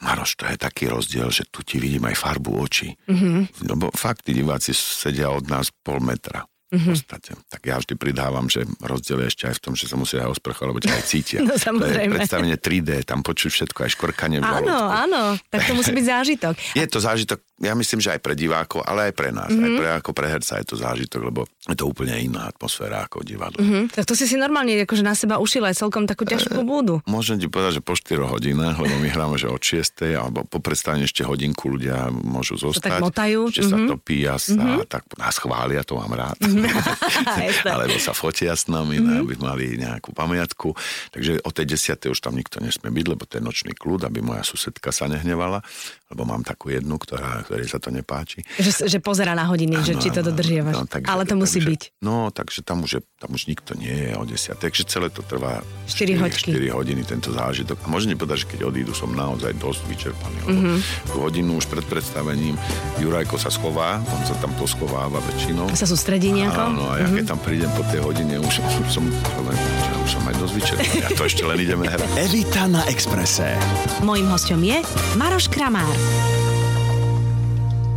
Maroš, 0.00 0.40
to 0.40 0.45
je 0.49 0.57
taký 0.57 0.88
rozdiel, 0.88 1.28
že 1.28 1.45
tu 1.52 1.61
ti 1.61 1.76
vidím 1.76 2.09
aj 2.09 2.16
farbu 2.16 2.50
očí. 2.57 2.97
Mm-hmm. 3.04 3.69
Lebo 3.69 3.92
fakt, 3.92 4.25
tí 4.25 4.33
diváci 4.33 4.73
sedia 4.73 5.28
od 5.28 5.45
nás 5.49 5.69
pol 5.85 6.00
metra. 6.00 6.49
Mm-hmm. 6.71 6.87
V 6.87 6.95
podstate. 6.95 7.31
Tak 7.50 7.61
ja 7.67 7.83
vždy 7.83 7.95
pridávam, 7.99 8.47
že 8.47 8.62
rozdiel 8.79 9.27
je 9.27 9.35
ešte 9.35 9.45
aj 9.50 9.55
v 9.59 9.62
tom, 9.67 9.73
že 9.75 9.91
sa 9.91 9.99
musia 9.99 10.23
aj 10.23 10.39
osprchovať, 10.39 10.67
lebo 10.71 10.79
ťa 10.79 10.93
aj 10.95 11.05
cítia. 11.05 11.39
No 11.50 11.59
samozrejme. 11.59 12.15
To 12.15 12.15
je 12.15 12.19
predstavenie 12.23 12.57
3D, 12.62 12.91
tam 13.03 13.27
počuť 13.27 13.50
všetko, 13.50 13.79
aj 13.83 13.91
škorkanie 13.99 14.39
v 14.39 14.47
Áno, 14.47 14.87
áno, 14.87 15.23
tak 15.50 15.67
to 15.67 15.75
musí 15.75 15.91
byť 15.91 16.07
zážitok. 16.07 16.55
Je 16.79 16.87
to 16.87 17.03
zážitok, 17.03 17.43
ja 17.61 17.75
myslím, 17.75 17.99
že 18.00 18.15
aj 18.15 18.21
pre 18.23 18.39
divákov, 18.39 18.87
ale 18.87 19.11
aj 19.11 19.15
pre 19.19 19.35
nás, 19.35 19.50
mm-hmm. 19.50 19.67
aj 19.67 19.73
pre, 19.77 19.89
ako 20.00 20.11
pre 20.17 20.27
herca 20.33 20.57
je 20.62 20.67
to 20.73 20.77
zážitok, 20.81 21.21
lebo 21.29 21.45
je 21.69 21.77
to 21.77 21.85
úplne 21.85 22.17
iná 22.17 22.49
atmosféra 22.49 23.05
ako 23.05 23.21
divadlo. 23.21 23.61
Mm-hmm. 23.61 23.93
Tak 23.93 24.09
to 24.09 24.17
si 24.17 24.25
si 24.25 24.41
normálne 24.41 24.73
akože 24.81 25.05
na 25.05 25.12
seba 25.12 25.37
ušil 25.37 25.69
aj 25.69 25.77
celkom 25.77 26.09
takú 26.09 26.25
ťažkú 26.25 26.57
búdu. 26.65 27.05
Môžem 27.05 27.37
ti 27.37 27.53
povedať, 27.53 27.81
že 27.81 27.83
po 27.85 27.93
4 27.93 28.17
hodinách, 28.33 28.81
lebo 28.81 28.97
my 28.97 29.09
hráme, 29.12 29.37
že 29.37 29.53
od 29.53 29.61
6. 29.61 30.17
alebo 30.17 30.49
po 30.49 30.57
predstavení 30.65 31.05
ešte 31.05 31.21
hodinku 31.21 31.69
ľudia 31.69 32.09
môžu 32.09 32.57
zostať. 32.57 32.97
tak 32.97 33.05
motajú. 33.05 33.53
Ešte 33.53 33.69
mm-hmm. 33.69 33.85
sa 33.85 33.93
topia 33.93 34.33
sa, 34.41 34.57
mm-hmm. 34.57 34.89
tak 34.89 35.03
nás 35.21 35.37
chvália, 35.37 35.85
to 35.85 36.00
mám 36.00 36.12
rád. 36.17 36.41
alebo 37.75 37.97
sa 37.99 38.12
fotia 38.12 38.55
s 38.55 38.67
nami, 38.67 39.00
mm-hmm. 39.00 39.21
aby 39.23 39.35
mali 39.40 39.64
nejakú 39.81 40.12
pamiatku. 40.12 40.75
Takže 41.14 41.40
o 41.45 41.50
tej 41.50 41.76
10. 41.76 42.12
už 42.12 42.21
tam 42.21 42.37
nikto 42.37 42.61
nesmie 42.61 42.90
byť, 42.90 43.07
lebo 43.07 43.23
to 43.25 43.38
je 43.38 43.43
nočný 43.45 43.73
kľud, 43.76 44.05
aby 44.07 44.21
moja 44.21 44.45
susedka 44.45 44.93
sa 44.93 45.07
nehnevala, 45.07 45.64
lebo 46.11 46.23
mám 46.26 46.43
takú 46.43 46.75
jednu, 46.75 46.99
ktorá, 46.99 47.47
ktorej 47.47 47.71
sa 47.71 47.79
to 47.79 47.95
nepáči. 47.95 48.43
Že, 48.59 48.90
že 48.90 48.99
pozera 48.99 49.33
na 49.33 49.47
hodiny, 49.47 49.79
ano, 49.79 49.87
že 49.87 49.95
či 50.02 50.11
to 50.11 50.26
dodržiavaš. 50.26 50.75
No, 50.75 50.85
takže, 50.90 51.09
Ale 51.09 51.23
to 51.25 51.35
musí 51.38 51.62
takže, 51.62 51.71
byť. 51.71 51.83
No, 52.02 52.35
takže 52.35 52.61
tam 52.67 52.83
už, 52.83 52.90
je, 52.99 53.00
tam 53.23 53.31
už 53.31 53.47
nikto 53.47 53.79
nie 53.79 54.11
je 54.11 54.12
o 54.19 54.25
10. 54.26 54.59
Takže 54.59 54.83
celé 54.90 55.09
to 55.14 55.23
trvá 55.23 55.62
4, 55.87 56.19
4, 56.19 56.50
4 56.50 56.76
hodiny, 56.76 57.02
tento 57.07 57.31
zážitok. 57.31 57.79
A 57.85 57.87
môžem 57.87 58.19
povedať, 58.19 58.45
že 58.45 58.57
keď 58.57 58.61
odídu, 58.69 58.93
som 58.93 59.14
naozaj 59.14 59.55
dosť 59.57 59.83
vyčerpaný. 59.87 60.38
Mm-hmm. 60.50 60.76
hodinu 61.14 61.61
už 61.61 61.71
pred 61.71 61.85
predstavením 61.87 62.59
Jurajko 62.99 63.38
sa 63.38 63.52
schová, 63.52 64.02
on 64.02 64.23
sa 64.26 64.35
tam 64.43 64.50
poschováva 64.59 65.23
väčšinou. 65.31 65.71
Sa 65.79 65.87
sústredí 65.87 66.35
nejako? 66.50 66.71
Áno, 66.75 66.83
a 66.90 66.95
ja 66.99 67.07
mm-hmm. 67.07 67.16
keď 67.16 67.25
tam 67.30 67.38
prídem 67.40 67.71
po 67.73 67.83
tej 67.87 68.00
hodine, 68.02 68.35
už, 68.42 68.54
som, 68.90 69.04
už 69.07 70.11
som 70.11 70.23
aj 70.26 70.35
dosť 70.42 70.54
vyčerpaný. 70.59 70.99
A 71.07 71.09
to 71.14 71.23
ešte 71.23 71.42
len 71.47 71.59
ideme 71.62 71.87
hrať. 71.87 72.09
Evita 72.19 72.66
na 72.66 72.83
Exprese. 72.90 73.54
Mojím 74.02 74.28
hostom 74.30 74.61
je 74.61 74.83
Maroš 75.14 75.47
Kramár. 75.47 76.39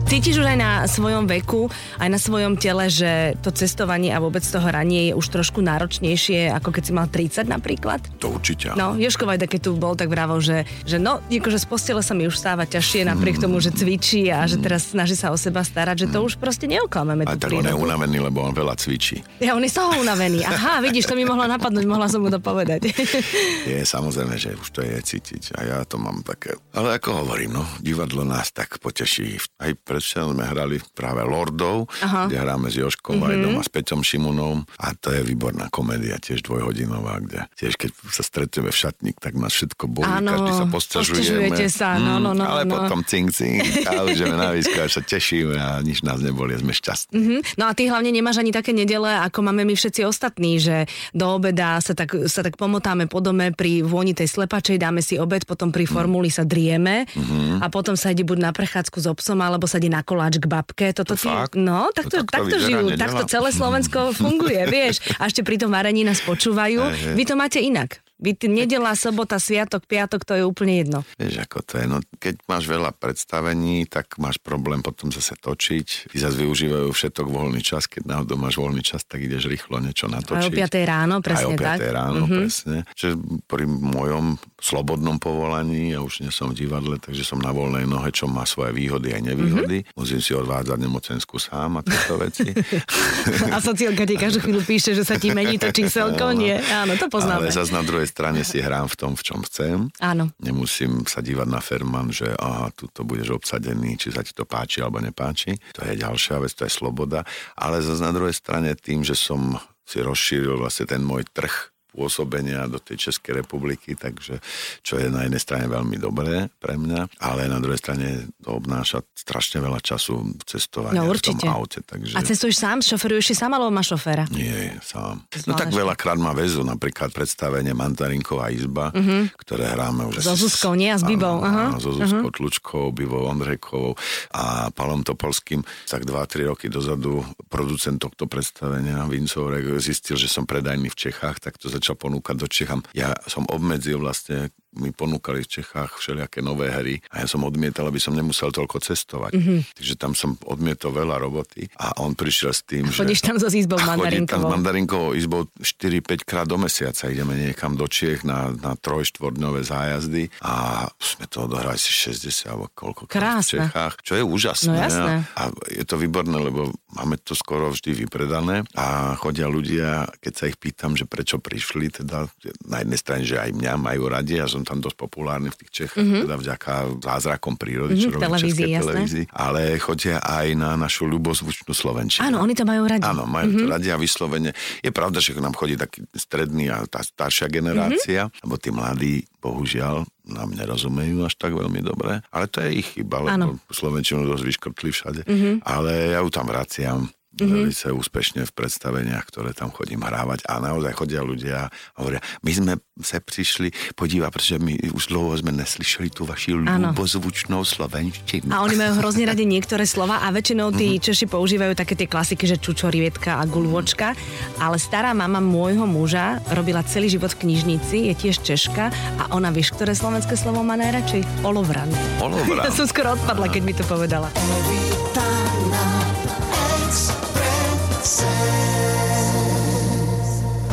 Cítiš 0.03 0.43
už 0.43 0.47
aj 0.47 0.59
na 0.59 0.71
svojom 0.83 1.25
veku, 1.25 1.71
aj 1.97 2.09
na 2.11 2.19
svojom 2.19 2.59
tele, 2.59 2.91
že 2.91 3.39
to 3.39 3.55
cestovanie 3.55 4.11
a 4.11 4.19
vôbec 4.19 4.43
to 4.43 4.59
hranie 4.59 5.09
je 5.09 5.13
už 5.15 5.25
trošku 5.31 5.63
náročnejšie, 5.63 6.51
ako 6.53 6.69
keď 6.75 6.83
si 6.83 6.91
mal 6.91 7.07
30 7.07 7.47
napríklad? 7.47 8.03
To 8.19 8.35
určite. 8.35 8.75
No, 8.75 8.99
Joško 8.99 9.23
Vajda, 9.23 9.47
keď 9.47 9.59
tu 9.63 9.71
bol, 9.79 9.95
tak 9.95 10.11
vravel, 10.11 10.43
že, 10.43 10.67
že 10.83 10.99
no, 10.99 11.23
akože 11.31 11.57
z 11.57 11.67
postele 11.67 12.01
sa 12.03 12.11
mi 12.11 12.27
už 12.27 12.35
stáva 12.35 12.67
ťažšie 12.67 13.07
napriek 13.07 13.39
tomu, 13.39 13.57
že 13.63 13.71
cvičí 13.71 14.27
a 14.27 14.43
že 14.43 14.59
teraz 14.59 14.91
snaží 14.91 15.15
sa 15.15 15.31
o 15.31 15.37
seba 15.39 15.63
starať, 15.63 16.05
že 16.05 16.07
to 16.11 16.19
už 16.21 16.37
proste 16.37 16.67
neoklameme. 16.67 17.23
A 17.23 17.39
tak 17.39 17.55
on 17.55 17.65
je 17.65 17.73
unavený, 17.73 18.21
lebo 18.21 18.43
on 18.43 18.53
veľa 18.53 18.75
cvičí. 18.77 19.23
Ja, 19.39 19.55
on 19.55 19.63
je 19.63 19.71
toho 19.71 19.97
unavený. 19.97 20.43
Aha, 20.45 20.83
vidíš, 20.83 21.09
to 21.09 21.15
mi 21.15 21.23
mohlo 21.23 21.47
napadnúť, 21.47 21.85
mohla 21.87 22.11
som 22.11 22.21
mu 22.21 22.29
to 22.29 22.43
povedať. 22.43 22.91
Je 23.71 23.81
samozrejme, 23.87 24.35
že 24.35 24.53
už 24.59 24.69
to 24.75 24.81
je 24.83 24.99
cítiť 24.99 25.55
a 25.55 25.59
ja 25.63 25.77
to 25.87 25.95
mám 25.95 26.19
také. 26.21 26.55
Ale 26.75 26.99
ako 26.99 27.23
hovorím, 27.23 27.57
no, 27.57 27.63
divadlo 27.79 28.27
nás 28.27 28.51
tak 28.51 28.77
poteší. 28.83 29.39
Aj 29.59 29.71
pred 29.93 30.01
Prešov 30.01 30.33
sme 30.33 30.45
hrali 30.49 30.77
práve 30.97 31.21
Lordov, 31.21 31.85
Aha. 32.01 32.25
kde 32.25 32.41
hráme 32.41 32.73
s 32.73 32.81
Joškom 32.81 33.21
mm-hmm. 33.21 33.29
Vajdom 33.29 33.53
a 33.55 33.61
s 33.61 33.69
Peťom 33.69 34.01
Šimunom 34.01 34.65
a 34.81 34.97
to 34.97 35.13
je 35.13 35.21
výborná 35.21 35.69
komédia, 35.69 36.17
tiež 36.17 36.41
dvojhodinová, 36.41 37.21
kde 37.21 37.45
tiež 37.53 37.77
keď 37.77 37.93
sa 38.09 38.25
stretneme 38.25 38.73
v 38.73 38.77
šatník, 38.81 39.21
tak 39.21 39.37
nás 39.37 39.53
všetko 39.53 39.85
bolí, 39.85 40.09
Áno, 40.09 40.33
každý 40.33 40.51
sa 40.57 40.65
posťažujeme. 40.65 41.55
sa, 41.69 42.01
no, 42.01 42.17
no, 42.17 42.33
no. 42.33 42.41
Ale 42.41 42.65
no. 42.65 42.81
potom 42.81 43.05
cing, 43.05 43.29
cing, 43.29 43.61
a 43.85 44.01
už 44.01 44.25
na 44.33 44.49
výsku 44.49 44.73
a 44.81 44.89
sa 44.89 45.05
tešíme 45.05 45.55
a 45.61 45.77
nič 45.85 46.01
nás 46.01 46.17
neboli, 46.25 46.57
sme 46.57 46.73
šťastní. 46.73 47.13
Mm-hmm. 47.13 47.39
No 47.61 47.69
a 47.69 47.71
ty 47.77 47.85
hlavne 47.85 48.09
nemáš 48.09 48.41
ani 48.41 48.49
také 48.49 48.73
nedele, 48.73 49.07
ako 49.07 49.45
máme 49.45 49.61
my 49.61 49.77
všetci 49.77 50.01
ostatní, 50.09 50.57
že 50.57 50.89
do 51.13 51.37
obeda 51.37 51.77
sa 51.85 51.93
tak, 51.93 52.27
sa 52.27 52.41
tak 52.41 52.57
pomotáme 52.57 53.05
po 53.05 53.21
dome 53.21 53.53
pri 53.53 53.85
vôni 53.85 54.17
tej 54.17 54.25
slepačej, 54.25 54.81
dáme 54.81 55.05
si 55.05 55.21
obed, 55.21 55.45
potom 55.45 55.69
pri 55.69 55.85
formuli 55.85 56.33
mm. 56.33 56.35
sa 56.35 56.43
drieme 56.43 57.05
mm-hmm. 57.05 57.61
a 57.61 57.67
potom 57.69 57.93
sa 57.93 58.09
ide 58.09 58.25
buď 58.25 58.49
na 58.49 58.51
prechádzku 58.55 58.97
s 58.97 59.05
obsom, 59.05 59.37
alebo 59.43 59.69
sa 59.69 59.82
ide 59.83 59.91
na 59.91 59.99
koláč 59.99 60.39
k 60.39 60.47
babke. 60.47 60.95
Toto 60.95 61.19
to 61.19 61.27
ty, 61.27 61.59
no, 61.59 61.91
takto, 61.91 62.23
to 62.23 62.31
takto 62.31 62.55
žijú, 62.55 62.95
takto 62.95 63.27
celé 63.27 63.51
Slovensko 63.59 64.15
funguje, 64.15 64.63
vieš. 64.71 65.03
A 65.19 65.27
ešte 65.27 65.43
pri 65.43 65.59
tom 65.59 65.75
varení 65.75 66.07
nás 66.07 66.23
počúvajú. 66.23 67.11
Vy 67.19 67.23
to 67.27 67.35
máte 67.35 67.59
inak. 67.59 68.02
Nedela, 68.23 68.95
sobota, 68.95 69.35
sviatok, 69.35 69.83
piatok, 69.83 70.23
to 70.23 70.33
je 70.39 70.43
úplne 70.47 70.79
jedno. 70.79 70.99
Vieš, 71.19 71.43
ako 71.43 71.59
to 71.67 71.73
je. 71.83 71.85
No, 71.91 71.97
keď 72.23 72.39
máš 72.47 72.63
veľa 72.71 72.95
predstavení, 72.95 73.83
tak 73.83 74.15
máš 74.15 74.39
problém 74.39 74.79
potom 74.79 75.11
zase 75.11 75.35
točiť. 75.35 76.07
Ty 76.07 76.17
zase 76.17 76.39
využívajú 76.39 76.87
všetok 76.87 77.27
voľný 77.27 77.59
čas. 77.59 77.91
Keď 77.91 78.07
náhodou 78.07 78.39
máš 78.39 78.55
voľný 78.55 78.79
čas, 78.79 79.03
tak 79.03 79.27
ideš 79.27 79.51
rýchlo 79.51 79.83
niečo 79.83 80.07
natočiť. 80.07 80.39
Aj 80.39 80.47
o 80.47 80.55
5 80.55 80.87
ráno, 80.87 81.15
presne 81.19 81.43
Aj 81.43 81.51
o 81.51 81.59
5 81.59 81.67
tak. 81.67 81.77
ráno, 81.83 82.21
mm-hmm. 82.23 82.39
presne. 82.39 82.77
Čiže 82.95 83.13
pri 83.43 83.65
mojom 83.67 84.39
slobodnom 84.63 85.19
povolaní, 85.19 85.91
ja 85.91 85.99
už 85.99 86.23
nie 86.23 86.31
som 86.31 86.55
v 86.55 86.63
divadle, 86.63 86.95
takže 87.03 87.27
som 87.27 87.43
na 87.43 87.51
voľnej 87.51 87.83
nohe, 87.83 88.07
čo 88.15 88.31
má 88.31 88.47
svoje 88.47 88.71
výhody 88.71 89.11
aj 89.11 89.21
nevýhody. 89.35 89.83
Mm-hmm. 89.83 89.99
Musím 89.99 90.23
si 90.23 90.31
odvádzať 90.31 90.79
nemocenskú 90.79 91.35
sám 91.35 91.79
a 91.79 91.81
tieto 91.83 92.15
veci. 92.15 92.55
a 93.53 93.59
sociálka 93.59 94.07
ti 94.07 94.15
každú 94.15 94.39
chvíľu 94.39 94.63
píše, 94.63 94.95
že 94.95 95.03
sa 95.03 95.19
ti 95.19 95.35
mení 95.35 95.59
to 95.59 95.67
číselko, 95.75 96.31
nie? 96.39 96.55
Áno, 96.55 96.95
to 96.95 97.11
poznáme. 97.11 97.51
Ale 97.51 97.51
zase 97.51 97.75
na 97.75 97.83
druhej 97.83 98.12
strane 98.13 98.45
si 98.45 98.61
hrám 98.61 98.85
v 98.85 98.95
tom, 98.95 99.17
v 99.17 99.25
čom 99.25 99.41
chcem. 99.41 99.89
Áno. 99.97 100.29
Nemusím 100.37 101.09
sa 101.09 101.25
dívať 101.25 101.49
na 101.49 101.57
Ferman, 101.57 102.13
že 102.13 102.29
aha, 102.37 102.69
tu 102.69 103.01
budeš 103.01 103.33
obsadený, 103.33 103.97
či 103.97 104.13
sa 104.13 104.21
ti 104.21 104.37
to 104.37 104.45
páči 104.45 104.85
alebo 104.85 105.01
nepáči. 105.01 105.57
To 105.73 105.81
je 105.81 105.97
ďalšia 105.97 106.37
vec, 106.37 106.53
to 106.53 106.69
je 106.69 106.71
sloboda. 106.71 107.25
Ale 107.57 107.81
zase 107.81 108.05
na 108.05 108.13
druhej 108.13 108.37
strane 108.37 108.77
tým, 108.77 109.01
že 109.01 109.17
som 109.17 109.57
si 109.83 109.99
rozšíril 109.99 110.61
vlastne 110.61 110.85
ten 110.85 111.01
môj 111.01 111.25
trh 111.33 111.72
pôsobenia 111.93 112.65
do 112.65 112.81
tej 112.81 113.09
Českej 113.09 113.45
republiky, 113.45 113.93
takže 113.93 114.41
čo 114.81 114.97
je 114.97 115.07
na 115.07 115.29
jednej 115.29 115.39
strane 115.39 115.69
veľmi 115.69 116.01
dobré 116.01 116.49
pre 116.57 116.75
mňa, 116.75 117.21
ale 117.21 117.45
na 117.45 117.61
druhej 117.61 117.79
strane 117.79 118.33
to 118.41 118.57
obnáša 118.57 119.05
strašne 119.13 119.63
veľa 119.63 119.79
času 119.79 120.35
cestovania 120.43 121.05
no, 121.05 121.13
v 121.13 121.21
tom 121.21 121.39
aute. 121.47 121.79
Takže... 121.85 122.17
A 122.17 122.25
cestuješ 122.25 122.59
sám? 122.59 122.83
Šoferuješ 122.83 123.31
si 123.31 123.35
sám 123.37 123.55
alebo 123.55 123.71
máš 123.71 123.95
šoféra? 123.95 124.27
Nie, 124.33 124.75
sám. 124.83 125.23
No 125.47 125.55
tak 125.55 125.71
veľakrát 125.71 126.19
ma 126.19 126.35
väzu, 126.35 126.65
napríklad 126.65 127.15
predstavenie 127.15 127.71
Mandarinková 127.71 128.51
izba, 128.51 128.91
uh-huh. 128.91 129.31
ktoré 129.39 129.71
hráme 129.71 130.11
už... 130.11 130.19
So 130.19 130.35
Zuzkou, 130.35 130.75
nie? 130.75 130.91
A 130.91 130.99
s 130.99 131.07
Bibou. 131.07 131.39
Áno, 131.39 131.79
so 131.79 131.95
Zuzkou 131.95 132.27
uh-huh. 132.27 132.35
Tlučkou, 132.35 132.83
Bibou 132.91 133.23
Ondrejkovou 133.29 133.95
a 134.35 134.67
Palom 134.75 135.05
Topolským. 135.05 135.63
Tak 135.87 136.03
2-3 136.03 136.51
roky 136.51 136.67
dozadu 136.67 137.23
producent 137.47 138.01
tohto 138.01 138.27
predstavenia 138.27 139.05
Vincovrek 139.07 139.77
zistil, 139.79 140.19
že 140.19 140.27
som 140.27 140.43
predajný 140.43 140.91
v 140.91 140.97
Čechách, 140.97 141.39
tak 141.39 141.55
to 141.55 141.71
začal 141.83 141.99
ponúkať 141.99 142.35
do 142.39 142.47
Čechám. 142.47 142.79
Ja 142.95 143.11
som 143.27 143.43
obmedzil 143.51 143.99
vlastne 143.99 144.55
mi 144.77 144.89
ponúkali 144.89 145.45
v 145.45 145.61
Čechách 145.61 146.01
všelijaké 146.01 146.41
nové 146.41 146.73
hry 146.73 146.95
a 147.13 147.21
ja 147.21 147.27
som 147.29 147.45
odmietal, 147.45 147.85
aby 147.89 148.01
som 148.01 148.17
nemusel 148.17 148.49
toľko 148.49 148.81
cestovať. 148.81 149.37
Mm-hmm. 149.37 149.59
Takže 149.77 149.93
tam 149.97 150.17
som 150.17 150.33
odmietol 150.49 150.93
veľa 150.93 151.21
roboty 151.21 151.69
a 151.77 152.01
on 152.01 152.17
prišiel 152.17 152.53
s 152.53 152.65
tým, 152.65 152.89
a 152.89 152.93
chodíš 152.93 153.21
že... 153.21 153.27
tam 153.29 153.37
so 153.37 153.47
izbou 153.53 153.77
mandarinkovou. 153.77 154.29
tam 154.29 154.41
s 154.41 154.53
mandarinkovou 154.57 155.11
izbou 155.13 155.41
4-5 155.61 156.25
krát 156.25 156.47
do 156.49 156.57
mesiaca. 156.57 157.09
Ideme 157.09 157.37
niekam 157.37 157.77
do 157.77 157.85
Čiech 157.85 158.25
na, 158.25 158.49
na 158.57 158.73
troj-štvordňové 158.73 159.61
zájazdy 159.61 160.33
a 160.41 160.85
sme 160.97 161.25
to 161.29 161.45
odohrali 161.45 161.77
si 161.77 161.93
60 161.93 162.49
alebo 162.49 162.65
koľko 162.73 163.05
v 163.09 163.45
Čechách, 163.45 164.01
čo 164.01 164.17
je 164.17 164.23
úžasné. 164.25 164.73
No, 164.73 164.81
jasné. 164.81 165.13
A 165.37 165.53
je 165.69 165.85
to 165.85 166.01
výborné, 166.01 166.37
lebo 166.41 166.73
máme 166.97 167.21
to 167.21 167.37
skoro 167.37 167.69
vždy 167.69 168.05
vypredané 168.05 168.65
a 168.73 169.13
chodia 169.19 169.45
ľudia, 169.45 170.09
keď 170.17 170.33
sa 170.33 170.45
ich 170.49 170.57
pýtam, 170.57 170.97
že 170.97 171.05
prečo 171.05 171.37
prišli, 171.37 171.93
teda 172.03 172.25
na 172.65 172.81
jednej 172.81 172.99
strane, 172.99 173.23
že 173.27 173.37
aj 173.37 173.51
mňa 173.53 173.73
majú 173.77 174.09
radi 174.09 174.41
a 174.41 174.49
som 174.49 174.62
som 174.63 174.79
tam 174.79 174.79
dosť 174.79 174.95
populárny 174.95 175.51
v 175.51 175.59
tých 175.59 175.71
Čechách, 175.83 175.99
mm-hmm. 175.99 176.23
teda 176.23 176.35
vďaka 176.39 176.73
zázrakom 177.03 177.59
prírody, 177.59 177.99
čo 177.99 178.07
Mhm, 178.07 178.15
robí 178.15 178.23
televízii, 178.23 178.71
televízii, 178.79 179.25
ale 179.35 179.75
chodia 179.75 180.23
aj 180.23 180.47
na 180.55 180.79
našu 180.79 181.03
ľubozvučnú 181.11 181.75
Slovenčinu. 181.75 182.23
Áno, 182.31 182.39
oni 182.39 182.55
to 182.55 182.63
majú 182.63 182.87
radi. 182.87 183.03
Áno, 183.03 183.27
majú 183.27 183.51
mm-hmm. 183.51 183.67
to 183.67 183.73
radi 183.75 183.87
a 183.91 183.99
vyslovene. 183.99 184.55
Je 184.79 184.91
pravda, 184.95 185.19
že 185.19 185.35
nám 185.35 185.51
chodí 185.59 185.75
taký 185.75 186.07
stredný 186.15 186.71
a 186.71 186.87
tá 186.87 187.03
staršia 187.03 187.51
generácia, 187.51 188.31
mm-hmm. 188.31 188.41
lebo 188.47 188.55
tí 188.55 188.69
mladí, 188.71 189.15
bohužiaľ, 189.43 190.07
nám 190.23 190.55
nerozumejú 190.55 191.27
až 191.27 191.35
tak 191.35 191.51
veľmi 191.51 191.83
dobre, 191.83 192.23
ale 192.31 192.45
to 192.47 192.63
je 192.63 192.79
ich 192.79 192.95
chyba, 192.95 193.19
lebo. 193.27 193.59
Slovenčinu 193.67 194.23
dosť 194.23 194.43
vyškrtli 194.47 194.89
všade. 194.95 195.21
Mm-hmm. 195.27 195.55
Ale 195.67 196.15
ja 196.15 196.23
ju 196.23 196.31
tam 196.31 196.47
vraciam 196.47 197.03
Mhm. 197.03 197.22
Mm-hmm. 197.37 197.73
veľmi 197.73 197.97
úspešne 197.97 198.41
v 198.45 198.51
predstaveniach, 198.53 199.25
ktoré 199.27 199.51
tam 199.57 199.73
chodím 199.73 200.05
hrávať 200.05 200.45
a 200.45 200.61
naozaj 200.61 200.93
chodia 200.93 201.21
ľudia 201.25 201.67
a 201.67 201.71
hovoria, 201.97 202.21
my 202.45 202.51
sme 202.53 202.73
sa 203.01 203.17
prišli 203.17 203.73
podívať, 203.97 204.29
pretože 204.29 204.57
my 204.61 204.73
už 204.93 205.09
dlouho 205.09 205.33
sme 205.33 205.49
neslyšeli 205.49 206.13
tú 206.13 206.29
vaši 206.29 206.53
ľubozvučnou 206.53 207.65
slovenštinu. 207.65 208.53
A 208.53 208.61
oni 208.61 208.77
majú 208.77 208.93
hrozne 209.01 209.25
radi 209.25 209.49
niektoré 209.49 209.89
slova 209.89 210.21
a 210.21 210.29
väčšinou 210.29 210.69
tí 210.73 211.01
Češi 211.01 211.25
používajú 211.25 211.73
také 211.73 211.97
tie 211.97 212.05
klasiky, 212.05 212.45
že 212.45 212.61
čučorivietka 212.61 213.41
a 213.41 213.43
gulvočka, 213.49 214.13
ale 214.61 214.77
stará 214.77 215.11
mama 215.17 215.41
môjho 215.41 215.89
muža 215.89 216.37
robila 216.53 216.85
celý 216.85 217.09
život 217.09 217.33
v 217.33 217.49
knižnici, 217.49 218.11
je 218.11 218.13
tiež 218.13 218.45
Češka 218.45 218.93
a 219.17 219.23
ona 219.33 219.49
vieš, 219.49 219.73
ktoré 219.73 219.97
slovenské 219.97 220.37
slovo 220.37 220.61
má 220.61 220.77
najradšej? 220.77 221.41
Olovran. 221.41 221.89
Olovran. 222.21 222.69
Ja 222.69 222.71
som 222.77 222.85
skoro 222.85 223.17
odpadla, 223.17 223.49
keď 223.49 223.61
mi 223.65 223.73
to 223.73 223.83
povedala. 223.89 224.29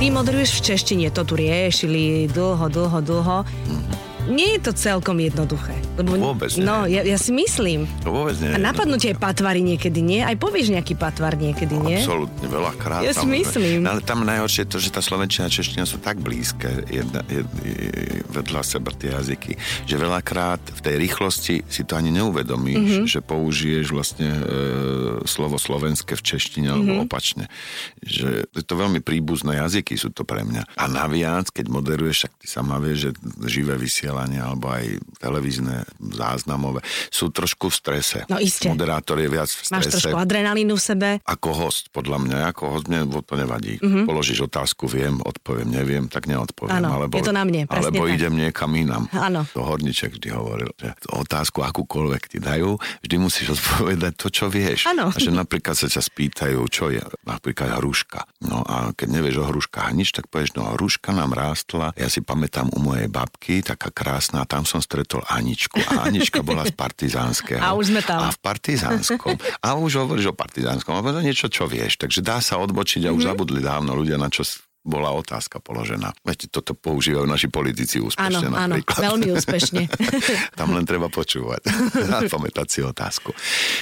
Ty 0.00 0.08
moderuješ 0.08 0.64
v 0.64 0.64
češtine, 0.64 1.12
to 1.12 1.28
tu 1.28 1.36
riešili 1.36 2.24
dlho, 2.32 2.72
dlho, 2.72 3.04
dlho. 3.04 3.44
Nie 4.32 4.56
je 4.56 4.60
to 4.64 4.72
celkom 4.72 5.20
jednoduché. 5.20 5.76
Lebo, 6.00 6.32
Vôbec 6.32 6.50
nie. 6.56 6.64
No, 6.64 6.84
ja, 6.88 7.04
ja 7.04 7.18
si 7.20 7.30
myslím. 7.32 7.84
Vôbec 8.02 8.36
nie. 8.40 8.50
A 8.52 8.58
ti 9.00 9.08
aj 9.12 9.18
patvary 9.20 9.60
niekedy, 9.64 10.00
nie? 10.04 10.20
Aj 10.20 10.36
povieš 10.36 10.72
nejaký 10.72 10.94
patvar 10.96 11.36
niekedy, 11.36 11.76
nie? 11.80 12.00
Absolútne, 12.00 12.46
veľakrát. 12.48 13.00
Ja 13.04 13.12
si 13.12 13.24
samozrejme. 13.24 13.40
myslím. 13.40 13.78
No, 13.84 13.88
ale 13.96 14.00
tam 14.04 14.24
najhoršie 14.24 14.64
je 14.64 14.70
to, 14.70 14.78
že 14.80 14.88
tá 14.92 15.00
slovenčina 15.00 15.48
a 15.48 15.52
čeština 15.52 15.84
sú 15.88 15.96
tak 16.00 16.20
blízke 16.20 16.84
jedna, 16.88 17.24
jed, 17.28 17.48
vedľa 18.30 18.62
seba 18.62 18.92
tie 18.92 19.10
jazyky, 19.16 19.56
že 19.88 19.94
veľakrát 19.96 20.60
v 20.60 20.80
tej 20.80 20.94
rýchlosti 21.00 21.54
si 21.66 21.82
to 21.84 21.96
ani 21.96 22.12
neuvedomíš, 22.12 22.76
Mhm. 22.76 22.86
mm-hmm. 22.86 23.06
že 23.08 23.20
použiješ 23.24 23.86
vlastne 23.90 24.28
e, 24.30 24.42
slovo 25.24 25.56
slovenské 25.56 26.14
v 26.14 26.22
češtine 26.22 26.68
alebo 26.70 27.00
Mhm. 27.00 27.02
opačne. 27.08 27.44
Že 28.04 28.46
je 28.52 28.64
to 28.64 28.74
veľmi 28.76 29.00
príbuzné 29.00 29.58
jazyky 29.58 29.96
sú 29.96 30.12
to 30.14 30.22
pre 30.24 30.44
mňa. 30.44 30.76
A 30.76 30.84
naviac, 30.86 31.48
keď 31.50 31.66
moderuješ, 31.68 32.28
tak 32.28 32.32
ty 32.38 32.46
sama 32.46 32.76
vieš, 32.78 32.98
že 33.00 33.10
živé 33.48 33.74
vysielanie 33.76 34.38
alebo 34.38 34.70
aj 34.70 35.00
televízne 35.18 35.84
záznamové 35.98 36.80
sú 37.08 37.30
trošku 37.30 37.70
v 37.70 37.74
strese. 37.74 38.18
No 38.28 38.38
iste. 38.38 38.68
Moderátor 38.68 39.18
je 39.18 39.28
viac 39.28 39.50
v 39.50 39.60
Máš 39.70 39.90
strese 39.90 40.10
trošku 40.10 40.16
adrenalínu 40.18 40.74
v 40.76 40.82
sebe. 40.82 41.08
ako 41.24 41.48
host, 41.52 41.90
podľa 41.90 42.18
mňa, 42.22 42.38
ako 42.52 42.62
host, 42.76 42.86
mne 42.86 43.08
to 43.22 43.34
nevadí. 43.34 43.78
Mhm. 43.78 43.84
Mm-hmm. 43.90 44.04
Položíš 44.06 44.40
otázku, 44.46 44.86
viem, 44.86 45.18
odpoviem, 45.22 45.68
neviem, 45.68 46.04
tak 46.06 46.26
neodpoviem. 46.26 46.82
Áno, 46.82 46.88
alebo, 46.94 47.18
je 47.18 47.26
to 47.26 47.34
na 47.34 47.42
mne, 47.42 47.66
Alebo 47.66 48.06
tak. 48.06 48.14
idem 48.16 48.34
niekam 48.34 48.70
inam. 48.74 49.06
Áno. 49.10 49.46
To 49.54 49.62
Horniček 49.62 50.16
vždy 50.16 50.28
hovoril, 50.30 50.70
že 50.78 50.94
otázku 51.10 51.62
akúkoľvek 51.62 52.22
ti 52.26 52.38
dajú, 52.42 52.74
vždy 53.02 53.16
musíš 53.18 53.52
odpovedať 53.56 54.12
to, 54.18 54.26
čo 54.30 54.46
vieš. 54.50 54.86
Áno. 54.90 55.10
Že 55.14 55.30
napríklad 55.34 55.74
sa 55.76 55.86
ťa 55.86 56.02
spýtajú, 56.02 56.60
čo 56.70 56.90
je 56.90 57.02
napríklad 57.22 57.78
hruška. 57.78 58.26
No 58.42 58.66
a 58.66 58.90
keď 58.96 59.08
nevieš 59.20 59.36
o 59.42 59.48
hruškách 59.48 59.90
nič, 59.94 60.10
tak 60.10 60.26
povieš, 60.26 60.58
no 60.58 60.74
hruška 60.74 61.14
nám 61.14 61.30
rástla, 61.36 61.94
ja 61.94 62.08
si 62.10 62.18
pamätám 62.20 62.70
u 62.74 62.82
mojej 62.82 63.06
babky, 63.06 63.62
taká 63.62 63.94
krásna, 63.94 64.42
tam 64.48 64.66
som 64.66 64.82
stretol 64.82 65.22
Aničku. 65.30 65.69
A 65.70 66.10
Anička 66.10 66.42
bola 66.42 66.66
z 66.66 66.74
Partizánskeho. 66.74 67.62
A 67.62 67.78
už 67.78 67.94
sme 67.94 68.02
tam. 68.02 68.26
A 68.26 68.34
v 68.34 68.40
Partizánskom. 68.42 69.38
A 69.62 69.68
už 69.78 70.02
hovoríš 70.02 70.30
o 70.30 70.34
Partizánskom, 70.34 70.98
je 70.98 71.22
niečo, 71.22 71.46
čo 71.46 71.70
vieš. 71.70 71.94
Takže 71.94 72.26
dá 72.26 72.42
sa 72.42 72.58
odbočiť 72.58 73.06
a 73.06 73.14
už 73.14 73.22
Mhm. 73.22 73.28
zabudli 73.30 73.60
dávno 73.62 73.94
ľudia, 73.94 74.18
na 74.18 74.26
čo 74.26 74.42
bola 74.90 75.14
otázka 75.14 75.62
položená. 75.62 76.10
Viete, 76.20 76.50
toto 76.50 76.74
používajú 76.74 77.24
naši 77.24 77.46
politici 77.46 77.96
úspešne 77.96 78.50
Áno, 78.50 78.58
áno, 78.58 78.74
veľmi 78.82 79.30
úspešne. 79.32 79.86
Tam 80.58 80.74
len 80.74 80.82
treba 80.82 81.06
počúvať 81.06 81.62
a 82.10 82.26
pamätať 82.34 82.66
si 82.66 82.80
otázku. 82.82 83.30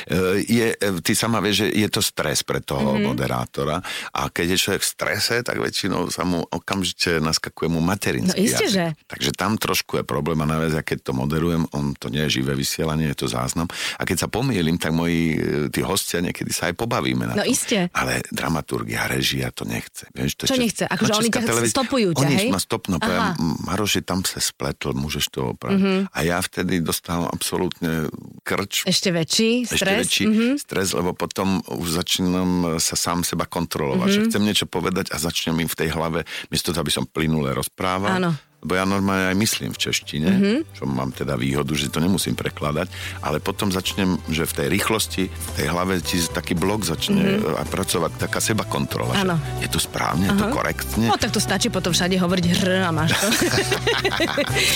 E, 0.04 0.44
Je, 0.44 0.68
e, 0.70 0.88
ty 1.00 1.16
sama 1.16 1.40
vieš, 1.40 1.64
že 1.64 1.68
je 1.72 1.88
to 1.88 2.00
stres 2.00 2.44
pre 2.44 2.60
toho 2.60 2.94
mm-hmm. 2.94 3.08
moderátora 3.08 3.80
a 4.12 4.28
keď 4.28 4.46
je 4.52 4.58
človek 4.60 4.82
v 4.82 4.88
strese, 4.88 5.34
tak 5.40 5.56
väčšinou 5.56 6.12
sa 6.12 6.22
mu 6.22 6.44
okamžite 6.44 7.18
naskakuje 7.18 7.68
mu 7.68 7.80
materinský 7.80 8.36
No 8.36 8.44
isté, 8.44 8.66
jazyk. 8.66 8.74
že. 8.74 8.86
Takže 9.08 9.30
tam 9.32 9.56
trošku 9.56 9.96
je 9.96 10.04
problém 10.04 10.36
a 10.38 10.46
najviac, 10.46 10.72
ja 10.74 10.84
keď 10.84 10.98
to 11.00 11.12
moderujem, 11.12 11.64
on 11.72 11.94
to 11.94 12.08
nie 12.08 12.20
je 12.28 12.38
živé 12.38 12.52
vysielanie, 12.52 13.08
je 13.08 13.18
to 13.18 13.26
záznam. 13.26 13.64
A 13.96 14.04
keď 14.04 14.26
sa 14.26 14.28
pomýlim, 14.28 14.76
tak 14.76 14.92
moji 14.92 15.22
e, 15.32 15.38
tí 15.70 15.80
hostia 15.80 16.20
niekedy 16.20 16.52
sa 16.52 16.68
aj 16.68 16.76
pobavíme 16.76 17.24
na 17.24 17.34
No 17.34 17.44
tom. 17.46 17.48
iste. 17.48 17.88
Ale 17.94 18.20
dramaturgia, 18.28 19.06
režia 19.06 19.48
to 19.48 19.62
nechce. 19.62 20.10
Vieš, 20.12 20.30
to 20.34 20.44
Čo 20.44 20.58
nechce? 20.58 20.84
Akože 20.98 21.12
oni 21.14 21.28
ťa 21.28 21.40
televízia- 21.40 21.74
stopujú 21.74 22.08
ťa, 22.10 22.20
oni 22.20 22.34
hej? 22.36 22.48
ma 22.48 22.58
stopnú, 22.58 22.94
poviem, 22.98 23.26
Maroši, 23.64 24.00
tam 24.02 24.20
sa 24.22 24.38
spletl, 24.38 24.90
môžeš 24.92 25.24
to 25.28 25.54
opraviť. 25.54 25.78
Mhm. 25.78 25.86
Mm-hmm. 25.88 26.10
A 26.10 26.18
ja 26.20 26.38
vtedy 26.38 26.74
dostávam 26.80 27.26
absolútne 27.26 28.10
krč, 28.42 28.82
Ešte 28.84 29.08
väčší 29.08 29.50
ešte 29.64 29.78
stres. 29.78 29.98
väčší 30.00 30.24
Mhm. 30.26 30.46
stres, 30.58 30.90
lebo 30.90 31.10
potom 31.12 31.48
už 31.64 31.88
začínam 31.94 32.48
sa 32.76 32.94
sám 32.94 33.22
seba 33.22 33.44
kontrolovať. 33.44 33.78
Mhm. 33.96 34.10
Mm-hmm. 34.10 34.16
Že 34.18 34.28
chcem 34.28 34.42
niečo 34.42 34.66
povedať 34.66 35.06
a 35.08 35.16
začnem 35.16 35.56
im 35.56 35.66
v 35.66 35.76
tej 35.76 35.88
hlave, 35.90 36.18
miesto 36.48 36.68
toho, 36.68 36.82
aby 36.82 36.90
som 36.90 37.04
plynule 37.04 37.52
rozprával. 37.52 38.18
Áno. 38.18 38.32
Lebo 38.58 38.74
ja 38.74 38.82
normálne 38.82 39.30
aj 39.30 39.36
myslím 39.38 39.70
v 39.70 39.78
češtine, 39.78 40.28
Mhm. 40.28 40.34
mm-hmm. 40.34 40.58
čo 40.74 40.84
mám 40.84 41.14
teda 41.14 41.38
výhodu, 41.38 41.70
že 41.78 41.88
to 41.88 42.02
nemusím 42.02 42.34
prekladať, 42.34 42.90
ale 43.22 43.38
potom 43.38 43.70
začnem, 43.70 44.18
že 44.26 44.42
v 44.44 44.52
tej 44.52 44.66
rýchlosti, 44.68 45.30
v 45.30 45.50
tej 45.54 45.66
hlave 45.70 46.02
ti 46.02 46.18
taký 46.18 46.58
blok 46.58 46.82
začne 46.82 47.38
mm-hmm. 47.38 47.70
pracovať, 47.70 48.10
taká 48.18 48.42
seba 48.42 48.66
kontrola. 48.66 49.14
Áno. 49.14 49.38
Že 49.62 49.62
je 49.62 49.68
to 49.70 49.78
správne, 49.78 50.26
je 50.26 50.34
to 50.34 50.46
korektne. 50.50 51.06
No 51.06 51.14
tak 51.14 51.30
to 51.30 51.38
stačí 51.38 51.70
potom 51.70 51.94
všade 51.94 52.18
hovoriť 52.18 52.44
hr 52.58 52.70
a 52.82 52.90
máš 52.90 53.14
to. 53.14 53.26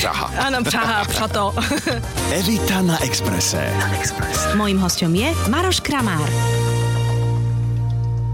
Aha. 0.15 0.27
Áno, 0.47 0.63
pšaha, 0.63 0.99
pša 1.11 1.27
to. 1.35 1.45
Evita 2.31 2.87
na 2.87 3.03
Exprese. 3.03 3.67
Mojím 4.55 4.79
hostom 4.79 5.11
je 5.11 5.27
Maroš 5.51 5.83
Kramár. 5.83 6.62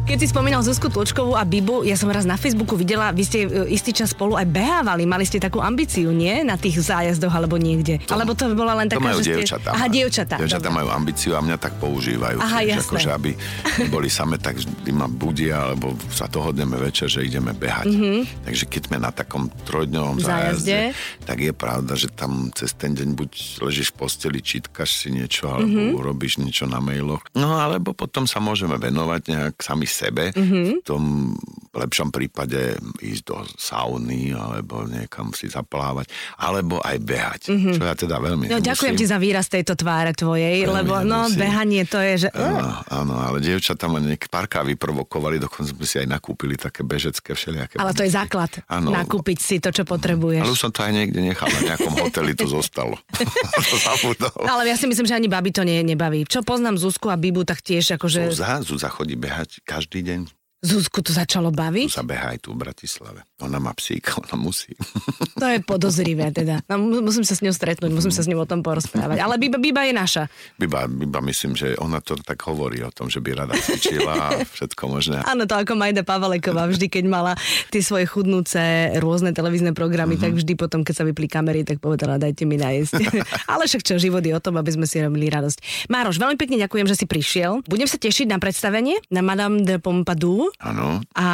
Keď 0.09 0.25
si 0.25 0.33
spomínal 0.33 0.65
Zuzku 0.65 0.89
Tločkovú 0.89 1.37
a 1.37 1.45
Bibu, 1.45 1.85
ja 1.85 1.93
som 1.93 2.09
raz 2.09 2.25
na 2.25 2.41
Facebooku 2.41 2.81
videla, 2.81 3.13
vy 3.13 3.29
ste 3.29 3.45
e, 3.45 3.69
istý 3.69 3.93
čas 3.93 4.17
spolu 4.17 4.41
aj 4.41 4.49
behávali, 4.49 5.05
mali 5.05 5.29
ste 5.29 5.37
takú 5.37 5.61
ambíciu, 5.61 6.17
nie? 6.17 6.49
Na 6.49 6.57
tých 6.57 6.81
zájazdoch 6.81 7.29
alebo 7.29 7.61
niekde. 7.61 8.01
To, 8.09 8.17
alebo 8.17 8.33
to 8.33 8.49
bola 8.57 8.73
len 8.81 8.89
To 8.89 8.97
taká, 8.97 9.05
majú 9.05 9.21
že 9.21 9.25
ste... 9.29 9.33
dievčatá. 9.37 9.69
Aha, 9.77 9.87
dievčatá. 9.93 10.41
Dievčatá 10.41 10.73
majú 10.73 10.89
ambíciu 10.89 11.37
a 11.37 11.45
mňa 11.45 11.61
tak 11.61 11.77
používajú. 11.77 12.41
Aha, 12.41 12.65
tiež, 12.65 12.89
akože, 12.89 13.11
aby 13.13 13.37
neboli 13.85 14.09
same, 14.09 14.41
tak 14.41 14.57
vždy 14.57 14.91
ma 14.97 15.13
budia, 15.13 15.77
alebo 15.77 15.93
sa 16.09 16.25
dohodneme 16.25 16.81
večer, 16.81 17.13
že 17.13 17.29
ideme 17.29 17.53
behať. 17.53 17.93
Mm-hmm. 17.93 18.49
Takže 18.49 18.65
keď 18.65 18.83
sme 18.89 18.97
na 19.05 19.13
takom 19.13 19.53
trojdňovom 19.69 20.25
Zájazde. 20.25 20.97
zájazde, 20.97 21.29
tak 21.29 21.37
je 21.45 21.53
pravda, 21.53 21.93
že 22.01 22.09
tam 22.09 22.49
cez 22.57 22.73
ten 22.73 22.97
deň 22.97 23.13
buď 23.13 23.61
ležíš 23.61 23.93
v 23.93 24.09
posteli, 24.09 24.41
čítkaš 24.41 25.05
si 25.05 25.13
niečo, 25.13 25.53
alebo 25.53 25.69
mm-hmm. 25.69 26.01
urobíš 26.01 26.41
niečo 26.41 26.65
na 26.65 26.81
mailoch. 26.81 27.21
No 27.37 27.61
alebo 27.61 27.93
potom 27.93 28.25
sa 28.25 28.41
môžeme 28.41 28.81
venovať 28.81 29.21
nejak 29.29 29.61
sami 29.61 29.85
sebe. 29.99 30.31
Mm-hmm. 30.31 30.67
V 30.83 30.87
tom 30.87 31.35
lepšom 31.75 32.11
prípade 32.11 32.79
ísť 33.03 33.23
do 33.27 33.39
sauny, 33.55 34.35
alebo 34.35 34.87
niekam 34.87 35.31
si 35.35 35.51
zaplávať, 35.51 36.11
alebo 36.39 36.79
aj 36.83 36.97
behať. 37.03 37.43
Mm-hmm. 37.55 37.75
Čo 37.75 37.83
ja 37.83 37.95
teda 37.95 38.17
veľmi 38.19 38.45
No, 38.51 38.59
ďakujem 38.63 38.95
ti 38.99 39.07
za 39.07 39.19
výraz 39.21 39.47
tejto 39.51 39.79
tváre 39.79 40.15
tvojej, 40.15 40.65
Veľmi 40.65 40.75
lebo 40.75 41.03
no, 41.07 41.31
behanie 41.35 41.87
to 41.87 42.01
je, 42.03 42.27
že... 42.27 42.29
Áno, 42.35 42.83
áno, 42.89 43.15
ale 43.19 43.39
dievčatá 43.43 43.87
ma 43.87 44.03
nejak 44.03 44.27
párkrát 44.31 44.67
vyprovokovali, 44.67 45.39
dokonca 45.39 45.71
sme 45.71 45.87
si 45.87 46.01
aj 46.03 46.09
nakúpili 46.09 46.59
také 46.59 46.83
bežecké 46.83 47.35
všelijaké. 47.35 47.79
Ale 47.79 47.95
to 47.95 48.03
je 48.03 48.11
základ. 48.11 48.51
Áno. 48.67 48.91
Nakúpiť 48.91 49.39
si 49.39 49.57
to, 49.63 49.71
čo 49.71 49.87
potrebuješ. 49.87 50.43
Ale 50.43 50.53
už 50.53 50.61
som 50.61 50.73
to 50.75 50.83
aj 50.85 50.93
niekde 50.93 51.21
nechal, 51.23 51.47
na 51.49 51.75
nejakom 51.75 51.95
hoteli 51.95 52.33
to 52.35 52.51
zostalo. 52.51 52.97
to 53.71 53.77
zabudol. 53.81 54.35
Ale 54.45 54.69
ja 54.69 54.77
si 54.77 54.85
myslím, 54.85 55.07
že 55.09 55.15
ani 55.17 55.29
babi 55.31 55.51
to 55.55 55.65
nie, 55.65 55.81
nebaví. 55.81 56.29
Čo 56.29 56.45
poznám 56.45 56.77
Zuzku 56.77 57.09
a 57.09 57.17
Bibu, 57.17 57.49
tak 57.49 57.65
tiež 57.65 57.97
akože 57.97 58.29
Zúza, 58.29 58.61
Zúza 58.61 58.89
chodí 58.93 59.17
behať 59.17 59.65
každý 59.65 59.88
deň. 59.91 60.38
Zuzku 60.59 61.07
to 61.07 61.15
začalo 61.15 61.55
baviť. 61.55 61.87
Zúza 61.87 62.03
beha 62.03 62.35
aj 62.35 62.43
tu 62.43 62.51
v 62.51 62.67
Bratislave. 62.67 63.23
Ona 63.39 63.63
má 63.63 63.71
psíka, 63.79 64.19
ona 64.19 64.35
musí. 64.35 64.75
To 65.39 65.47
je 65.47 65.63
podozrivé 65.63 66.35
teda. 66.35 66.67
No, 66.67 66.83
mu- 66.83 66.99
musím 66.99 67.23
sa 67.23 67.39
s 67.39 67.47
ňou 67.47 67.55
stretnúť, 67.55 67.95
musím 67.95 68.11
sa 68.11 68.27
s 68.27 68.29
ňou 68.29 68.43
o 68.43 68.49
tom 68.51 68.67
porozprávať. 68.67 69.23
Ale 69.23 69.39
Biba, 69.39 69.63
Biba 69.63 69.87
je 69.87 69.95
naša. 69.95 70.27
Biba, 70.59 70.91
Biba, 70.91 71.23
myslím, 71.23 71.55
že 71.55 71.79
ona 71.79 72.03
to 72.03 72.19
tak 72.19 72.43
hovorí 72.43 72.83
o 72.83 72.91
tom, 72.91 73.07
že 73.07 73.23
by 73.23 73.39
rada 73.39 73.55
cvičila 73.55 74.13
a 74.19 74.29
všetko 74.59 74.83
možné. 74.91 75.23
Áno, 75.31 75.47
to 75.47 75.55
ako 75.55 75.79
Majda 75.79 76.03
Pavaleková, 76.03 76.67
vždy 76.67 76.91
keď 76.91 77.05
mala 77.07 77.33
tie 77.71 77.79
svoje 77.79 78.11
chudnúce 78.11 78.59
rôzne 78.99 79.31
televízne 79.31 79.71
programy, 79.71 80.19
mm-hmm. 80.19 80.27
tak 80.27 80.43
vždy 80.43 80.53
potom, 80.59 80.83
keď 80.83 80.95
sa 80.99 81.05
vypli 81.07 81.31
kamery, 81.31 81.63
tak 81.63 81.79
povedala, 81.79 82.19
dajte 82.19 82.43
mi 82.51 82.59
najesť. 82.59 82.99
Ale 83.53 83.71
však 83.71 83.87
čo, 83.87 83.95
život 83.95 84.27
je 84.27 84.35
o 84.35 84.43
tom, 84.43 84.59
aby 84.59 84.75
sme 84.75 84.91
si 84.91 84.99
robili 84.99 85.31
radosť. 85.31 85.87
Mároš, 85.87 86.19
veľmi 86.19 86.35
pekne 86.35 86.59
ďakujem, 86.67 86.91
že 86.91 86.99
si 86.99 87.07
prišiel. 87.07 87.63
Budem 87.71 87.87
sa 87.87 87.95
tešiť 87.95 88.27
na 88.27 88.43
predstavenie 88.43 88.99
na 89.15 89.23
Madame 89.23 89.63
de 89.63 89.79
Pompadour 89.79 90.48
Áno. 90.59 90.99
a 91.15 91.27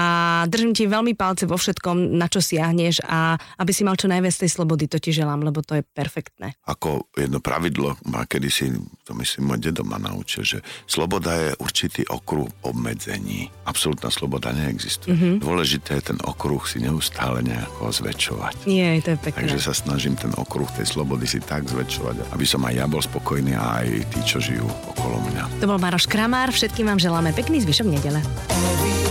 držím 0.46 0.76
ti 0.76 0.84
veľmi 0.84 1.16
palce 1.16 1.48
vo 1.48 1.56
všetkom, 1.56 2.16
na 2.16 2.28
čo 2.28 2.44
siahneš 2.44 3.00
a 3.08 3.40
aby 3.60 3.72
si 3.72 3.82
mal 3.86 3.96
čo 3.96 4.10
najviac 4.10 4.34
tej 4.36 4.50
slobody, 4.52 4.84
to 4.84 5.00
ti 5.00 5.16
želám, 5.16 5.40
lebo 5.40 5.64
to 5.64 5.80
je 5.80 5.82
perfektné. 5.84 6.60
Ako 6.68 7.08
jedno 7.16 7.40
pravidlo 7.40 7.96
ma 8.08 8.28
kedysi, 8.28 8.76
to 9.04 9.16
myslím, 9.16 9.54
môj 9.54 9.70
dedo 9.70 9.82
ma 9.84 9.96
naučil, 9.96 10.44
že 10.44 10.58
sloboda 10.84 11.32
je 11.40 11.50
určitý 11.60 12.02
okruh 12.08 12.48
obmedzení. 12.64 13.48
Absolutná 13.64 14.12
sloboda 14.12 14.52
neexistuje. 14.52 15.16
Mm-hmm. 15.16 15.34
Dôležité 15.40 16.00
je 16.00 16.12
ten 16.14 16.18
okruh 16.20 16.60
si 16.68 16.84
neustále 16.84 17.40
nejako 17.40 17.92
zväčšovať. 17.92 18.68
Nie, 18.68 19.00
to 19.00 19.16
je 19.16 19.18
pekné. 19.20 19.40
Takže 19.44 19.58
sa 19.60 19.72
snažím 19.72 20.16
ten 20.20 20.32
okruh 20.36 20.68
tej 20.76 20.84
slobody 20.84 21.24
si 21.24 21.40
tak 21.40 21.64
zväčšovať, 21.64 22.34
aby 22.36 22.44
som 22.44 22.60
aj 22.64 22.74
ja 22.76 22.84
bol 22.84 23.00
spokojný 23.00 23.56
a 23.56 23.84
aj 23.84 23.88
tí, 24.12 24.20
čo 24.24 24.38
žijú 24.40 24.68
okolo 24.96 25.20
mňa. 25.32 25.64
To 25.64 25.66
bol 25.68 25.80
Maroš 25.80 26.04
Kramár, 26.08 26.52
všetkým 26.52 26.88
vám 26.88 27.00
želáme 27.00 27.32
pekný 27.32 27.64
zvyšok 27.64 27.88
nedele. 27.88 28.20
Every 28.50 29.03